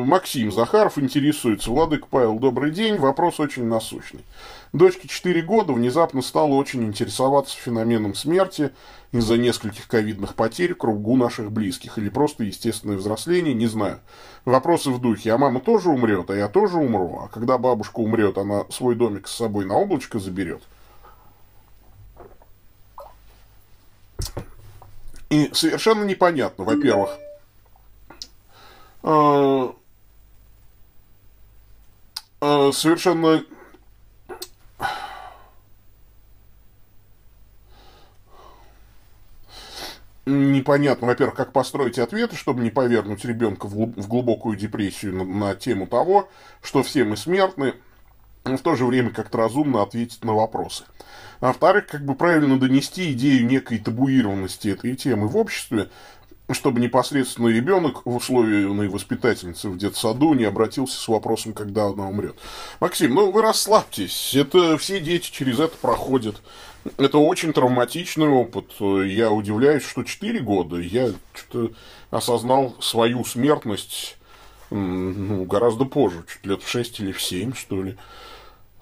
Э, 0.00 0.04
Максим 0.04 0.52
Захаров 0.52 0.98
интересуется. 0.98 1.70
Владык 1.70 2.06
Павел, 2.08 2.38
добрый 2.38 2.70
день. 2.70 2.96
Вопрос 2.96 3.40
очень 3.40 3.64
насущный. 3.64 4.24
Дочке 4.72 5.08
4 5.08 5.42
года 5.42 5.72
внезапно 5.72 6.22
стала 6.22 6.54
очень 6.54 6.84
интересоваться 6.84 7.56
феноменом 7.56 8.14
смерти 8.14 8.70
из-за 9.12 9.36
нескольких 9.36 9.88
ковидных 9.88 10.34
потерь 10.34 10.74
кругу 10.74 11.16
наших 11.16 11.50
близких. 11.50 11.98
Или 11.98 12.08
просто 12.08 12.44
естественное 12.44 12.96
взросление, 12.96 13.54
не 13.54 13.66
знаю. 13.66 14.00
Вопросы 14.44 14.90
в 14.90 15.00
духе. 15.00 15.32
А 15.32 15.38
мама 15.38 15.60
тоже 15.60 15.90
умрет, 15.90 16.30
а 16.30 16.36
я 16.36 16.48
тоже 16.48 16.78
умру. 16.78 17.22
А 17.24 17.28
когда 17.28 17.58
бабушка 17.58 18.00
умрет, 18.00 18.38
она 18.38 18.64
свой 18.70 18.94
домик 18.94 19.28
с 19.28 19.34
собой 19.34 19.64
на 19.64 19.74
облачко 19.76 20.18
заберет. 20.18 20.62
И 25.30 25.48
совершенно 25.52 26.02
непонятно, 26.02 26.64
во-первых, 26.64 27.10
а, 32.40 32.72
совершенно 32.72 33.44
непонятно, 40.26 41.06
во-первых, 41.06 41.34
как 41.34 41.52
построить 41.52 41.98
ответы, 41.98 42.36
чтобы 42.36 42.62
не 42.62 42.70
повернуть 42.70 43.24
ребенка 43.24 43.66
в 43.66 44.08
глубокую 44.08 44.56
депрессию 44.56 45.16
на, 45.16 45.24
на 45.24 45.54
тему 45.54 45.86
того, 45.86 46.28
что 46.62 46.82
все 46.82 47.04
мы 47.04 47.16
смертны, 47.16 47.74
но 48.44 48.56
в 48.56 48.62
то 48.62 48.74
же 48.74 48.86
время 48.86 49.10
как-то 49.10 49.38
разумно 49.38 49.82
ответить 49.82 50.24
на 50.24 50.34
вопросы. 50.34 50.84
А 51.40 51.48
во-вторых, 51.48 51.86
как 51.86 52.04
бы 52.04 52.14
правильно 52.14 52.58
донести 52.58 53.12
идею 53.12 53.46
некой 53.46 53.78
табуированности 53.78 54.68
этой 54.68 54.94
темы 54.96 55.26
в 55.26 55.36
обществе, 55.36 55.90
чтобы 56.52 56.80
непосредственно 56.80 57.48
ребенок 57.48 58.04
в 58.04 58.16
условии 58.16 58.64
воспитательницы 58.88 59.68
в 59.68 59.78
детсаду 59.78 60.34
не 60.34 60.44
обратился 60.44 61.00
с 61.00 61.08
вопросом, 61.08 61.52
когда 61.52 61.86
она 61.86 62.08
умрет. 62.08 62.36
Максим, 62.80 63.14
ну 63.14 63.30
вы 63.30 63.42
расслабьтесь, 63.42 64.34
это 64.34 64.76
все 64.78 65.00
дети 65.00 65.30
через 65.30 65.58
это 65.58 65.76
проходят. 65.76 66.42
Это 66.96 67.18
очень 67.18 67.52
травматичный 67.52 68.28
опыт. 68.28 68.72
Я 68.80 69.30
удивляюсь, 69.30 69.84
что 69.84 70.02
4 70.02 70.40
года 70.40 70.76
я 70.76 71.10
что-то 71.34 71.74
осознал 72.10 72.74
свою 72.80 73.24
смертность 73.24 74.16
ну, 74.70 75.44
гораздо 75.44 75.84
позже, 75.84 76.24
чуть 76.26 76.46
лет 76.46 76.62
в 76.62 76.68
6 76.68 77.00
или 77.00 77.12
в 77.12 77.20
7, 77.20 77.54
что 77.54 77.82
ли. 77.82 77.96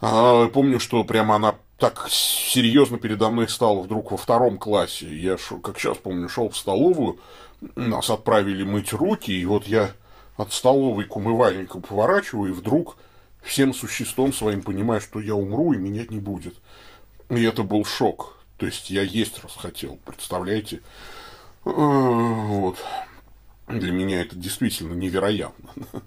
А, 0.00 0.46
помню, 0.48 0.78
что 0.78 1.02
прямо 1.02 1.36
она 1.36 1.56
так 1.78 2.08
серьезно 2.10 2.98
передо 2.98 3.30
мной 3.30 3.48
стала 3.48 3.80
вдруг 3.80 4.10
во 4.10 4.16
втором 4.16 4.58
классе. 4.58 5.06
Я, 5.06 5.36
как 5.62 5.78
сейчас 5.78 5.96
помню, 5.96 6.28
шел 6.28 6.50
в 6.50 6.56
столовую, 6.56 7.18
нас 7.60 8.10
отправили 8.10 8.62
мыть 8.62 8.92
руки, 8.92 9.30
и 9.30 9.44
вот 9.44 9.66
я 9.66 9.92
от 10.36 10.52
столовой 10.52 11.04
к 11.04 11.16
умывальнику 11.16 11.80
поворачиваю, 11.80 12.52
и 12.52 12.54
вдруг 12.54 12.96
всем 13.42 13.74
существом 13.74 14.32
своим 14.32 14.62
понимаю, 14.62 15.00
что 15.00 15.20
я 15.20 15.34
умру, 15.34 15.72
и 15.72 15.78
меня 15.78 16.04
не 16.08 16.20
будет. 16.20 16.54
И 17.28 17.42
это 17.42 17.62
был 17.62 17.84
шок. 17.84 18.38
То 18.56 18.66
есть 18.66 18.90
я 18.90 19.02
есть 19.02 19.42
расхотел, 19.42 19.98
представляете? 20.04 20.80
Э, 21.64 21.70
вот. 21.70 22.78
Для 23.68 23.92
меня 23.92 24.22
это 24.22 24.36
действительно 24.36 24.94
невероятно. 24.94 25.70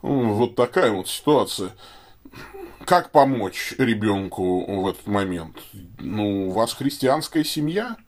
Вот 0.00 0.54
такая 0.54 0.92
вот 0.92 1.08
ситуация. 1.08 1.72
Как 2.84 3.10
помочь 3.10 3.74
ребенку 3.78 4.64
в 4.82 4.86
этот 4.86 5.08
момент? 5.08 5.56
Ну, 5.98 6.50
у 6.50 6.52
вас 6.52 6.72
христианская 6.72 7.42
семья– 7.42 7.96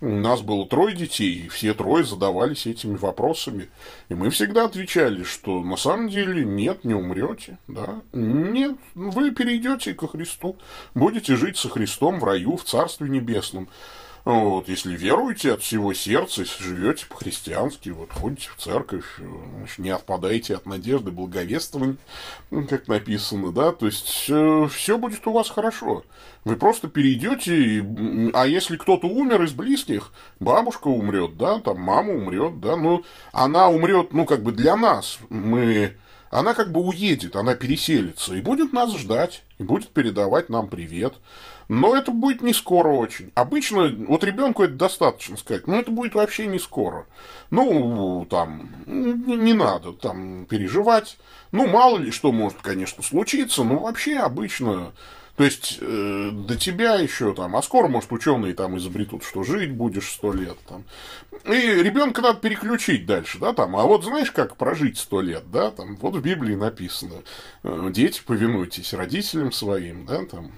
нас 0.00 0.40
было 0.40 0.66
трое 0.66 0.94
детей, 0.94 1.44
и 1.44 1.48
все 1.48 1.74
трое 1.74 2.04
задавались 2.04 2.66
этими 2.66 2.96
вопросами. 2.96 3.68
И 4.08 4.14
мы 4.14 4.30
всегда 4.30 4.64
отвечали, 4.64 5.22
что 5.24 5.62
на 5.62 5.76
самом 5.76 6.08
деле 6.08 6.44
нет, 6.44 6.84
не 6.84 6.94
умрете, 6.94 7.58
да, 7.68 8.00
нет, 8.12 8.76
вы 8.94 9.30
перейдете 9.30 9.94
ко 9.94 10.08
Христу, 10.08 10.56
будете 10.94 11.36
жить 11.36 11.56
со 11.58 11.68
Христом 11.68 12.20
в 12.20 12.24
раю, 12.24 12.56
в 12.56 12.64
Царстве 12.64 13.08
Небесном. 13.08 13.68
Вот, 14.24 14.68
если 14.68 14.94
веруете 14.94 15.54
от 15.54 15.62
всего 15.62 15.94
сердца, 15.94 16.42
если 16.42 16.62
живете 16.62 17.06
по-христиански, 17.06 17.88
вот, 17.88 18.12
ходите 18.12 18.50
в 18.54 18.60
церковь, 18.60 19.06
значит, 19.56 19.78
не 19.78 19.90
отпадаете 19.90 20.56
от 20.56 20.66
надежды, 20.66 21.10
благовествования, 21.10 21.96
как 22.68 22.86
написано, 22.86 23.50
да, 23.50 23.72
то 23.72 23.86
есть 23.86 24.26
э, 24.28 24.68
все 24.70 24.98
будет 24.98 25.26
у 25.26 25.32
вас 25.32 25.48
хорошо. 25.48 26.04
Вы 26.44 26.56
просто 26.56 26.88
перейдете, 26.88 27.84
а 28.34 28.46
если 28.46 28.76
кто-то 28.76 29.06
умер 29.06 29.42
из 29.42 29.52
близких, 29.52 30.12
бабушка 30.38 30.88
умрет, 30.88 31.36
да, 31.38 31.58
там 31.60 31.80
мама 31.80 32.12
умрет, 32.12 32.60
да, 32.60 32.76
ну, 32.76 33.04
она 33.32 33.68
умрет, 33.68 34.12
ну, 34.12 34.26
как 34.26 34.42
бы 34.42 34.52
для 34.52 34.76
нас, 34.76 35.18
мы 35.30 35.96
она 36.30 36.54
как 36.54 36.70
бы 36.70 36.80
уедет, 36.80 37.34
она 37.34 37.54
переселится 37.56 38.34
и 38.34 38.40
будет 38.40 38.72
нас 38.72 38.96
ждать, 38.96 39.42
и 39.58 39.64
будет 39.64 39.88
передавать 39.88 40.48
нам 40.48 40.68
привет. 40.68 41.14
Но 41.68 41.94
это 41.94 42.10
будет 42.10 42.42
не 42.42 42.52
скоро 42.52 42.88
очень. 42.88 43.30
Обычно, 43.34 43.88
вот 44.08 44.24
ребенку 44.24 44.64
это 44.64 44.74
достаточно 44.74 45.36
сказать, 45.36 45.68
но 45.68 45.78
это 45.78 45.90
будет 45.92 46.14
вообще 46.14 46.46
не 46.46 46.58
скоро. 46.58 47.06
Ну, 47.50 48.26
там, 48.28 48.68
не, 48.86 49.52
надо 49.52 49.92
там 49.92 50.46
переживать. 50.46 51.16
Ну, 51.52 51.68
мало 51.68 51.98
ли 51.98 52.10
что 52.10 52.32
может, 52.32 52.58
конечно, 52.60 53.04
случиться, 53.04 53.62
но 53.62 53.78
вообще 53.78 54.18
обычно 54.18 54.92
То 55.40 55.44
есть 55.44 55.78
э, 55.80 56.30
до 56.34 56.54
тебя 56.54 56.96
еще 56.96 57.32
там, 57.32 57.56
а 57.56 57.62
скоро, 57.62 57.88
может, 57.88 58.12
ученые 58.12 58.52
там 58.52 58.76
изобретут, 58.76 59.24
что 59.24 59.42
жить 59.42 59.72
будешь 59.72 60.12
сто 60.12 60.34
лет 60.34 60.58
там. 60.68 60.84
И 61.46 61.82
ребенка 61.82 62.20
надо 62.20 62.40
переключить 62.40 63.06
дальше, 63.06 63.38
да, 63.38 63.54
там. 63.54 63.74
А 63.74 63.84
вот 63.84 64.04
знаешь, 64.04 64.32
как 64.32 64.58
прожить 64.58 64.98
сто 64.98 65.22
лет, 65.22 65.44
да, 65.50 65.70
там. 65.70 65.96
Вот 65.96 66.14
в 66.14 66.20
Библии 66.20 66.54
написано: 66.56 67.22
э, 67.62 67.88
дети, 67.90 68.20
повинуйтесь 68.22 68.92
родителям 68.92 69.50
своим, 69.50 70.04
да, 70.04 70.26
там. 70.26 70.52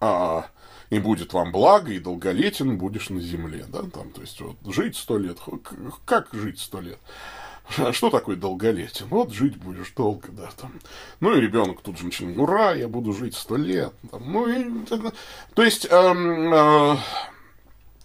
А, 0.00 0.46
и 0.90 0.98
будет 0.98 1.32
вам 1.32 1.52
благо, 1.52 1.92
и 1.92 2.00
долголетен 2.00 2.76
будешь 2.78 3.10
на 3.10 3.20
земле, 3.20 3.64
да, 3.68 3.82
там, 3.82 4.10
то 4.10 4.22
есть, 4.22 4.40
вот, 4.40 4.56
жить 4.74 4.96
сто 4.96 5.18
лет, 5.18 5.38
как 6.04 6.30
жить 6.32 6.58
сто 6.58 6.80
лет? 6.80 6.98
А 7.78 7.92
что 7.92 8.10
такое 8.10 8.36
долголетие? 8.36 9.06
Вот 9.08 9.32
жить 9.32 9.56
будешь 9.56 9.92
долго, 9.92 10.28
да, 10.30 10.50
там. 10.56 10.72
Ну 11.20 11.34
и 11.36 11.40
ребенок 11.40 11.80
тут 11.80 11.98
же 11.98 12.06
начинает, 12.06 12.38
ура, 12.38 12.72
я 12.74 12.88
буду 12.88 13.12
жить 13.12 13.34
сто 13.34 13.56
лет. 13.56 13.92
Там, 14.10 14.32
ну 14.32 14.48
и, 14.48 14.86
то 15.54 15.62
есть, 15.62 15.86
эм, 15.90 16.52
э, 16.52 16.96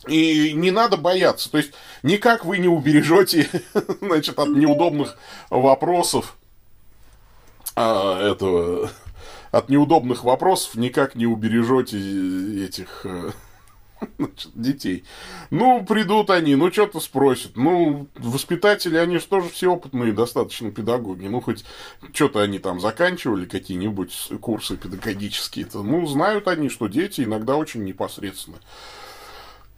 и 0.07 0.53
не 0.53 0.72
надо 0.72 0.97
бояться. 0.97 1.51
То 1.51 1.57
есть, 1.57 1.74
никак 2.03 2.45
вы 2.45 2.57
не 2.57 2.68
убережете, 2.68 3.49
значит, 4.01 4.39
от 4.39 4.49
неудобных 4.49 5.18
вопросов 5.49 6.38
э, 7.76 8.32
этого, 8.32 8.89
от 9.51 9.70
неудобных 9.70 10.24
вопросов 10.24 10.76
никак 10.76 11.16
не 11.16 11.26
убережете 11.26 11.97
этих 12.66 13.01
э, 13.03 13.32
значит, 14.18 14.52
детей. 14.54 15.04
Ну, 15.50 15.84
придут 15.86 16.30
они, 16.30 16.56
ну, 16.56 16.72
что-то 16.72 17.00
спросят. 17.00 17.56
Ну, 17.56 18.08
воспитатели, 18.16 18.97
они 18.97 19.18
же 19.18 19.26
тоже 19.26 19.50
все 19.50 19.72
опытные 19.72 20.14
достаточно 20.14 20.72
педагоги. 20.72 21.28
Ну, 21.28 21.41
хоть 21.41 21.64
что-то 22.14 22.41
они 22.41 22.60
там 22.60 22.80
заканчивали, 22.80 23.45
какие-нибудь 23.45 24.32
курсы 24.41 24.78
педагогические. 24.78 25.66
-то. 25.66 25.82
Ну, 25.84 26.06
знают 26.06 26.47
они, 26.47 26.70
что 26.70 26.88
дети 26.88 27.22
иногда 27.22 27.56
очень 27.56 27.84
непосредственно. 27.84 28.58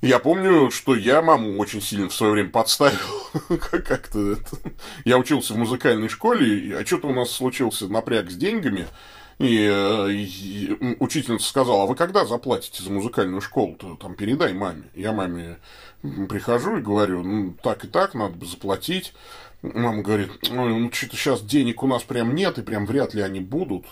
Я 0.02 0.18
помню, 0.18 0.72
что 0.72 0.96
я 0.96 1.22
маму 1.22 1.60
очень 1.60 1.80
сильно 1.80 2.10
в 2.10 2.16
свое 2.16 2.34
время 2.34 2.50
подставил. 2.50 2.98
Как-то 3.60 4.32
это. 4.32 4.60
Я 5.06 5.20
учился 5.20 5.54
в 5.54 5.58
музыкальной 5.58 6.10
школе, 6.10 6.76
а 6.76 6.86
что-то 6.86 7.08
у 7.08 7.14
нас 7.14 7.30
случился 7.30 7.88
напряг 7.88 8.32
с 8.32 8.36
деньгами. 8.36 8.88
И, 9.42 9.68
э, 9.68 10.12
и 10.12 10.96
учительница 11.00 11.48
сказала, 11.48 11.84
а 11.84 11.86
вы 11.88 11.96
когда 11.96 12.26
заплатите 12.26 12.84
за 12.84 12.92
музыкальную 12.92 13.42
школу-то? 13.42 13.96
Там 13.96 14.14
передай 14.14 14.54
маме. 14.54 14.84
Я 14.94 15.14
маме 15.14 15.58
прихожу 16.30 16.78
и 16.78 16.82
говорю, 16.82 17.24
ну, 17.24 17.56
так 17.64 17.84
и 17.84 17.88
так, 17.88 18.14
надо 18.14 18.36
бы 18.36 18.46
заплатить. 18.46 19.14
Мама 19.64 20.04
говорит, 20.04 20.30
ну, 20.52 20.92
что-то 20.92 21.16
сейчас 21.16 21.42
денег 21.42 21.82
у 21.82 21.88
нас 21.88 22.04
прям 22.04 22.36
нет, 22.36 22.60
и 22.60 22.62
прям 22.62 22.86
вряд 22.86 23.16
ли 23.16 23.22
они 23.24 23.40
будут. 23.40 23.86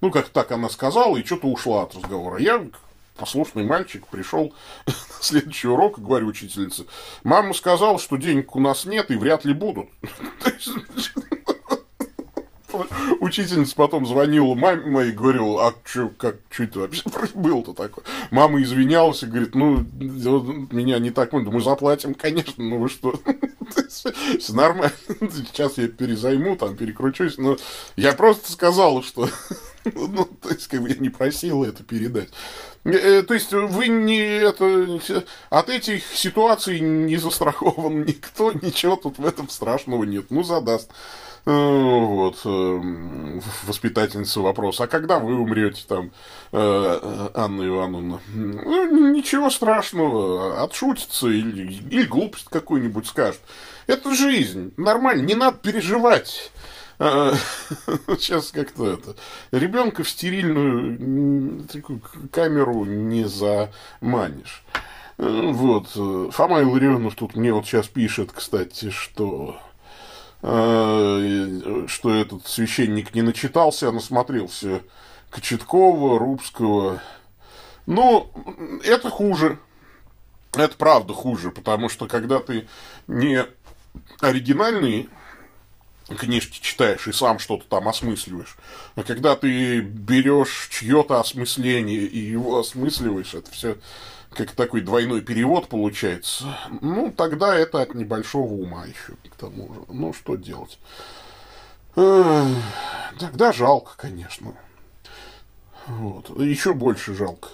Ну, 0.00 0.10
как 0.10 0.28
так 0.30 0.50
она 0.50 0.68
сказала, 0.68 1.16
и 1.16 1.24
что-то 1.24 1.46
ушла 1.46 1.84
от 1.84 1.94
разговора. 1.94 2.40
Я, 2.40 2.66
послушный 3.16 3.62
мальчик, 3.62 4.04
пришел 4.08 4.54
на 4.86 4.92
следующий 5.20 5.68
урок 5.68 5.98
и 5.98 6.02
говорю 6.02 6.26
учительнице, 6.26 6.86
мама 7.22 7.54
сказала, 7.54 8.00
что 8.00 8.16
денег 8.16 8.56
у 8.56 8.60
нас 8.60 8.86
нет, 8.86 9.12
и 9.12 9.16
вряд 9.16 9.44
ли 9.44 9.54
будут. 9.54 9.88
Учительница 13.20 13.74
потом 13.76 14.06
звонила 14.06 14.54
маме 14.54 14.90
моей, 14.90 15.12
говорила, 15.12 15.68
а 15.68 15.74
что, 15.84 16.10
как, 16.16 16.36
что 16.50 16.64
это 16.64 16.80
вообще 16.80 17.02
было-то 17.34 17.72
такое? 17.72 18.04
Мама 18.30 18.62
извинялась 18.62 19.22
и 19.22 19.26
говорит, 19.26 19.54
ну, 19.54 19.84
меня 19.98 20.98
не 20.98 21.10
так, 21.10 21.32
мы 21.32 21.60
заплатим, 21.60 22.14
конечно, 22.14 22.62
ну 22.62 22.78
вы 22.78 22.88
что, 22.88 23.14
все 23.88 24.52
нормально, 24.52 24.92
сейчас 25.20 25.78
я 25.78 25.88
перезайму, 25.88 26.56
там, 26.56 26.76
перекручусь, 26.76 27.38
но 27.38 27.56
я 27.96 28.12
просто 28.12 28.52
сказала, 28.52 29.02
что, 29.02 29.28
ну, 29.84 30.24
то 30.24 30.50
есть, 30.50 30.68
как 30.68 30.82
бы 30.82 30.88
я 30.88 30.96
не 30.96 31.10
просила 31.10 31.64
это 31.64 31.82
передать. 31.82 32.30
Э, 32.84 33.22
то 33.22 33.34
есть 33.34 33.52
вы 33.52 33.88
не 33.88 34.18
это 34.18 35.00
от 35.48 35.70
этих 35.70 36.04
ситуаций 36.14 36.80
не 36.80 37.16
застрахован 37.16 38.04
никто, 38.04 38.52
ничего 38.52 38.96
тут 38.96 39.18
в 39.18 39.24
этом 39.24 39.48
страшного 39.48 40.04
нет. 40.04 40.26
Ну, 40.30 40.42
задаст. 40.42 40.90
Э, 41.46 41.50
вот, 41.50 42.40
э, 42.46 43.40
воспитательница 43.66 44.40
вопрос, 44.40 44.80
а 44.80 44.86
когда 44.86 45.18
вы 45.18 45.38
умрете 45.38 45.84
там, 45.86 46.10
э, 46.52 47.28
Анна 47.34 47.66
Ивановна? 47.66 48.20
Ну, 48.32 49.12
ничего 49.12 49.50
страшного, 49.50 50.62
отшутится 50.62 51.28
или, 51.28 51.74
или 51.90 52.04
глупость 52.04 52.48
какую-нибудь 52.48 53.06
скажет. 53.06 53.40
Это 53.86 54.14
жизнь, 54.14 54.72
нормально, 54.78 55.22
не 55.22 55.34
надо 55.34 55.58
переживать. 55.58 56.50
Сейчас 56.98 58.52
как-то 58.52 58.92
это. 58.92 59.16
Ребенка 59.50 60.04
в 60.04 60.08
стерильную 60.08 61.66
такую 61.66 62.00
камеру 62.30 62.84
не 62.84 63.24
заманишь. 63.24 64.62
Вот. 65.18 65.88
Фома 65.88 66.62
Илларионов 66.62 67.16
тут 67.16 67.34
мне 67.34 67.52
вот 67.52 67.66
сейчас 67.66 67.88
пишет, 67.88 68.30
кстати, 68.32 68.90
что 68.90 69.58
Э, 69.58 69.73
что 70.44 72.14
этот 72.14 72.46
священник 72.46 73.14
не 73.14 73.22
начитался, 73.22 73.88
а 73.88 73.92
насмотрелся 73.92 74.82
Кочеткова, 75.30 76.18
Рубского. 76.18 77.00
Ну, 77.86 78.30
это 78.84 79.08
хуже. 79.08 79.58
Это 80.52 80.76
правда 80.76 81.14
хуже, 81.14 81.50
потому 81.50 81.88
что 81.88 82.06
когда 82.06 82.40
ты 82.40 82.68
не 83.06 83.46
оригинальные 84.20 85.08
книжки 86.18 86.60
читаешь 86.60 87.08
и 87.08 87.12
сам 87.12 87.38
что-то 87.38 87.64
там 87.66 87.88
осмысливаешь, 87.88 88.56
а 88.96 89.02
когда 89.02 89.36
ты 89.36 89.80
берешь 89.80 90.68
чье-то 90.70 91.20
осмысление 91.20 92.02
и 92.02 92.18
его 92.18 92.58
осмысливаешь, 92.58 93.32
это 93.32 93.50
все 93.50 93.78
как 94.34 94.52
такой 94.52 94.80
двойной 94.80 95.20
перевод 95.20 95.68
получается, 95.68 96.56
ну, 96.80 97.12
тогда 97.16 97.56
это 97.56 97.82
от 97.82 97.94
небольшого 97.94 98.52
ума 98.52 98.84
еще, 98.84 99.14
к 99.30 99.36
тому 99.36 99.72
же. 99.72 99.80
Ну, 99.88 100.12
что 100.12 100.36
делать? 100.36 100.78
Тогда 101.94 103.52
жалко, 103.52 103.92
конечно. 103.96 104.52
Вот. 105.86 106.30
Еще 106.40 106.74
больше 106.74 107.14
жалко. 107.14 107.48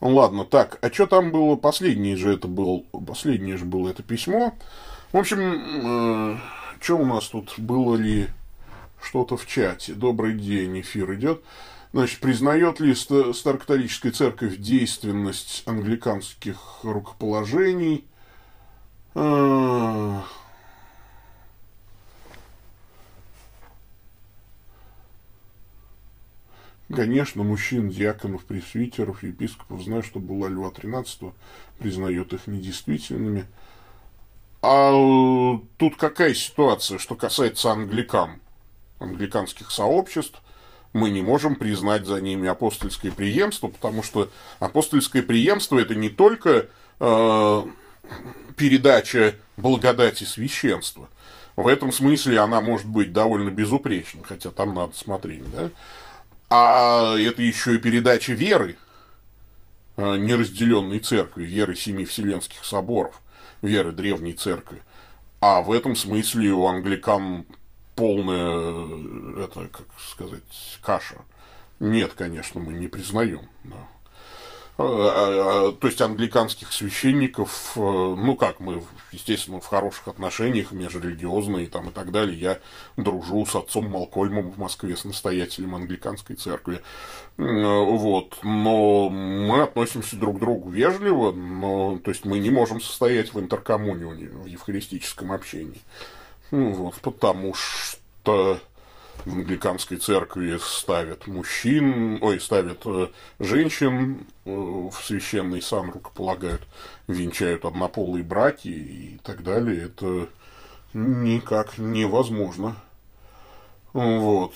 Ну, 0.00 0.14
ладно, 0.14 0.44
так, 0.44 0.78
а 0.82 0.90
что 0.90 1.06
там 1.06 1.30
было? 1.30 1.56
Последнее 1.56 2.16
же 2.16 2.34
это 2.34 2.48
был, 2.48 2.84
последнее 3.06 3.56
же 3.56 3.64
было 3.64 3.88
это 3.88 4.02
письмо. 4.02 4.54
В 5.12 5.16
общем, 5.16 5.38
э, 5.40 6.38
что 6.80 6.98
у 6.98 7.06
нас 7.06 7.28
тут? 7.28 7.54
Было 7.58 7.96
ли 7.96 8.28
что-то 9.02 9.36
в 9.38 9.46
чате? 9.46 9.94
Добрый 9.94 10.34
день, 10.34 10.80
эфир 10.80 11.14
идет. 11.14 11.42
Значит, 11.96 12.20
признает 12.20 12.78
ли 12.78 12.94
Старокатолическая 12.94 14.12
церковь 14.12 14.58
действенность 14.58 15.62
англиканских 15.64 16.80
рукоположений? 16.82 18.04
А. 19.14 20.22
Конечно, 26.94 27.44
мужчин, 27.44 27.88
диаконов, 27.88 28.44
пресвитеров, 28.44 29.22
епископов, 29.22 29.82
знаю, 29.82 30.02
что 30.02 30.18
была 30.18 30.50
Льва 30.50 30.68
XIII, 30.68 31.32
признает 31.78 32.34
их 32.34 32.46
недействительными. 32.46 33.46
А 34.60 34.92
э, 34.92 35.58
тут 35.78 35.96
какая 35.96 36.34
ситуация, 36.34 36.98
что 36.98 37.14
касается 37.14 37.70
англикан, 37.70 38.42
англиканских 38.98 39.70
сообществ? 39.70 40.42
Мы 40.96 41.10
не 41.10 41.22
можем 41.22 41.54
признать 41.54 42.06
за 42.06 42.20
ними 42.20 42.48
апостольское 42.48 43.12
преемство, 43.12 43.68
потому 43.68 44.02
что 44.02 44.30
апостольское 44.58 45.22
преемство 45.22 45.78
это 45.78 45.94
не 45.94 46.08
только 46.08 46.66
э, 46.98 47.62
передача 48.56 49.34
благодати 49.56 50.24
священства. 50.24 51.08
В 51.54 51.68
этом 51.68 51.92
смысле 51.92 52.40
она 52.40 52.60
может 52.60 52.86
быть 52.86 53.12
довольно 53.12 53.50
безупречной, 53.50 54.24
хотя 54.24 54.50
там 54.50 54.74
надо 54.74 54.96
смотреть, 54.96 55.44
да? 55.52 55.70
А 56.48 57.16
это 57.16 57.42
еще 57.42 57.74
и 57.74 57.78
передача 57.78 58.32
веры, 58.32 58.76
э, 59.96 60.16
неразделенной 60.16 61.00
церкви, 61.00 61.44
веры 61.44 61.76
семи 61.76 62.04
вселенских 62.04 62.64
соборов, 62.64 63.20
веры 63.62 63.92
древней 63.92 64.32
церкви. 64.32 64.82
А 65.40 65.60
в 65.60 65.72
этом 65.72 65.94
смысле 65.94 66.50
у 66.52 66.66
англикан 66.66 67.44
полная, 67.96 69.44
это, 69.44 69.68
как 69.68 69.86
сказать, 69.98 70.78
каша. 70.82 71.16
Нет, 71.80 72.12
конечно, 72.14 72.60
мы 72.60 72.74
не 72.74 72.88
признаем. 72.88 73.48
Да. 73.64 73.88
А, 74.78 74.82
а, 74.84 75.68
а, 75.68 75.72
то 75.72 75.86
есть 75.86 76.02
англиканских 76.02 76.70
священников, 76.70 77.72
э, 77.76 77.80
ну 77.80 78.36
как, 78.36 78.60
мы, 78.60 78.82
естественно, 79.10 79.58
в 79.58 79.66
хороших 79.66 80.06
отношениях, 80.06 80.70
межрелигиозные 80.70 81.66
там 81.66 81.88
и 81.88 81.92
так 81.92 82.12
далее. 82.12 82.38
Я 82.38 82.58
дружу 82.98 83.46
с 83.46 83.54
отцом 83.54 83.90
Малкольмом 83.90 84.50
в 84.50 84.58
Москве, 84.58 84.94
с 84.94 85.04
настоятелем 85.04 85.74
англиканской 85.74 86.36
церкви. 86.36 86.82
Вот. 87.38 88.38
Но 88.42 89.08
мы 89.08 89.62
относимся 89.62 90.16
друг 90.16 90.36
к 90.36 90.40
другу 90.40 90.68
вежливо, 90.68 91.32
но, 91.32 91.98
то 91.98 92.10
есть 92.10 92.26
мы 92.26 92.38
не 92.38 92.50
можем 92.50 92.82
состоять 92.82 93.32
в 93.32 93.40
интеркоммунионе, 93.40 94.28
в 94.28 94.44
евхаристическом 94.44 95.32
общении. 95.32 95.80
Ну, 96.50 96.72
вот, 96.72 96.94
потому 96.96 97.54
что 97.54 98.60
в 99.24 99.32
англиканской 99.32 99.96
церкви 99.96 100.58
ставят 100.60 101.26
мужчин, 101.26 102.18
ой, 102.22 102.40
ставят 102.40 102.82
э, 102.86 103.08
женщин 103.40 104.26
э, 104.44 104.50
в 104.50 104.94
священный 105.02 105.60
сан 105.60 105.90
рукополагают, 105.90 106.62
венчают 107.08 107.64
однополые 107.64 108.22
браки 108.22 108.68
и 108.68 109.20
так 109.24 109.42
далее. 109.42 109.86
Это 109.86 110.28
никак 110.92 111.78
невозможно. 111.78 112.76
Вот. 113.92 114.54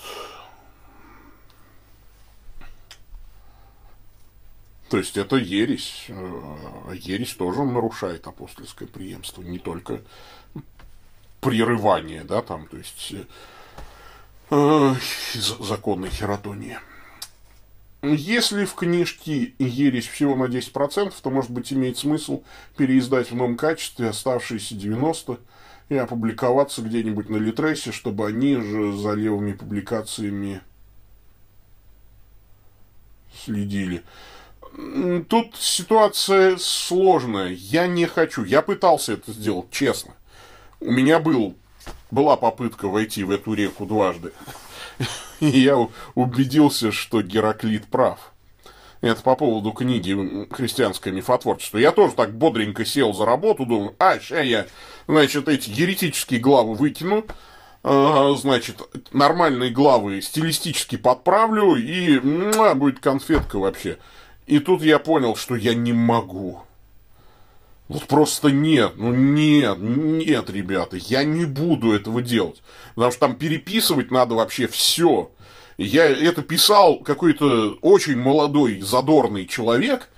То 4.88 4.98
есть 4.98 5.16
это 5.16 5.36
ересь. 5.36 6.06
Э, 6.08 6.92
ересь 6.94 7.34
тоже 7.34 7.64
нарушает 7.64 8.26
апостольское 8.26 8.86
преемство, 8.86 9.42
не 9.42 9.58
только 9.58 10.02
прерывание, 11.40 12.24
да, 12.24 12.42
там, 12.42 12.66
то 12.66 12.76
есть 12.76 13.14
э, 14.50 14.94
законной 15.34 16.10
хератонии. 16.10 16.78
Если 18.02 18.64
в 18.64 18.74
книжке 18.74 19.52
ересь 19.58 20.08
всего 20.08 20.34
на 20.34 20.44
10%, 20.44 21.12
то, 21.22 21.30
может 21.30 21.50
быть, 21.50 21.72
имеет 21.72 21.98
смысл 21.98 22.42
переиздать 22.76 23.30
в 23.30 23.36
новом 23.36 23.56
качестве 23.56 24.08
оставшиеся 24.08 24.74
90% 24.74 25.38
и 25.90 25.96
опубликоваться 25.96 26.82
где-нибудь 26.82 27.28
на 27.28 27.36
Литресе, 27.36 27.92
чтобы 27.92 28.26
они 28.26 28.56
же 28.56 28.96
за 28.96 29.12
левыми 29.12 29.52
публикациями 29.52 30.62
следили. 33.44 34.02
Тут 35.28 35.56
ситуация 35.56 36.56
сложная. 36.58 37.48
Я 37.50 37.86
не 37.86 38.06
хочу. 38.06 38.44
Я 38.44 38.62
пытался 38.62 39.14
это 39.14 39.32
сделать, 39.32 39.70
честно. 39.70 40.14
У 40.80 40.90
меня 40.90 41.18
был, 41.18 41.54
была 42.10 42.36
попытка 42.36 42.88
войти 42.88 43.22
в 43.22 43.30
эту 43.30 43.54
реку 43.54 43.84
дважды. 43.84 44.32
И 45.40 45.46
я 45.46 45.76
убедился, 46.14 46.90
что 46.90 47.22
Гераклит 47.22 47.86
прав. 47.86 48.32
Это 49.00 49.22
по 49.22 49.34
поводу 49.34 49.72
книги 49.72 50.46
«Христианское 50.50 51.10
мифотворчество». 51.10 51.78
Я 51.78 51.92
тоже 51.92 52.14
так 52.14 52.36
бодренько 52.36 52.84
сел 52.84 53.14
за 53.14 53.24
работу, 53.24 53.64
думаю, 53.64 53.94
а, 53.98 54.18
сейчас 54.18 54.44
я, 54.44 54.66
значит, 55.06 55.48
эти 55.48 55.70
еретические 55.70 56.38
главы 56.38 56.74
выкину, 56.74 57.24
значит, 57.82 58.82
нормальные 59.12 59.70
главы 59.70 60.20
стилистически 60.20 60.96
подправлю, 60.96 61.76
и 61.76 62.20
муа, 62.20 62.74
будет 62.74 63.00
конфетка 63.00 63.58
вообще. 63.58 63.96
И 64.46 64.58
тут 64.58 64.82
я 64.82 64.98
понял, 64.98 65.34
что 65.34 65.56
я 65.56 65.74
не 65.74 65.94
могу. 65.94 66.60
Вот 67.90 68.06
просто 68.06 68.52
нет, 68.52 68.92
ну 68.98 69.12
нет, 69.12 69.78
нет, 69.80 70.48
ребята, 70.48 70.96
я 70.96 71.24
не 71.24 71.44
буду 71.44 71.90
этого 71.90 72.22
делать. 72.22 72.62
Потому 72.94 73.10
что 73.10 73.18
там 73.18 73.34
переписывать 73.34 74.12
надо 74.12 74.36
вообще 74.36 74.68
все. 74.68 75.32
Я 75.76 76.06
это 76.06 76.42
писал 76.42 77.00
какой-то 77.00 77.78
очень 77.80 78.16
молодой, 78.16 78.80
задорный 78.80 79.44
человек. 79.44 80.08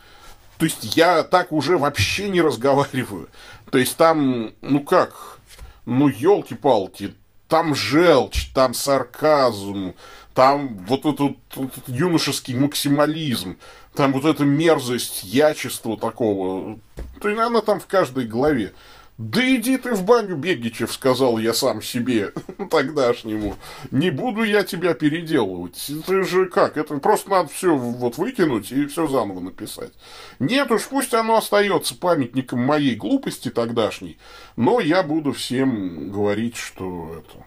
То 0.58 0.66
есть 0.66 0.96
я 0.96 1.22
так 1.22 1.50
уже 1.50 1.78
вообще 1.78 2.28
не 2.28 2.42
разговариваю. 2.42 3.30
То 3.70 3.78
есть 3.78 3.96
там, 3.96 4.52
ну 4.60 4.80
как, 4.80 5.38
ну 5.86 6.08
елки-палки, 6.08 7.14
там 7.48 7.74
желчь, 7.74 8.50
там 8.52 8.74
сарказм, 8.74 9.94
там 10.34 10.78
вот 10.86 11.00
этот, 11.00 11.36
этот 11.50 11.88
юношеский 11.88 12.54
максимализм, 12.54 13.58
там 13.94 14.12
вот 14.12 14.24
эта 14.24 14.44
мерзость, 14.44 15.24
ячество 15.24 15.96
такого. 15.96 16.78
То 17.20 17.28
есть 17.28 17.40
она 17.40 17.60
там 17.60 17.80
в 17.80 17.86
каждой 17.86 18.26
главе. 18.26 18.72
Да 19.18 19.40
иди 19.54 19.76
ты 19.76 19.94
в 19.94 20.04
баню, 20.04 20.36
Бегичев, 20.36 20.90
сказал 20.92 21.38
я 21.38 21.52
сам 21.52 21.82
себе 21.82 22.32
тогдашнему. 22.70 23.56
Не 23.90 24.10
буду 24.10 24.42
я 24.42 24.64
тебя 24.64 24.94
переделывать. 24.94 25.90
Ты 26.06 26.24
же 26.24 26.46
как? 26.46 26.78
Это 26.78 26.96
просто 26.96 27.30
надо 27.30 27.50
все 27.50 27.76
вот 27.76 28.16
выкинуть 28.16 28.72
и 28.72 28.86
все 28.86 29.06
заново 29.06 29.40
написать. 29.40 29.92
Нет 30.38 30.70
уж, 30.70 30.88
пусть 30.88 31.12
оно 31.12 31.36
остается 31.36 31.94
памятником 31.94 32.60
моей 32.60 32.96
глупости 32.96 33.50
тогдашней, 33.50 34.18
но 34.56 34.80
я 34.80 35.02
буду 35.02 35.32
всем 35.32 36.10
говорить, 36.10 36.56
что 36.56 37.14
это 37.18 37.44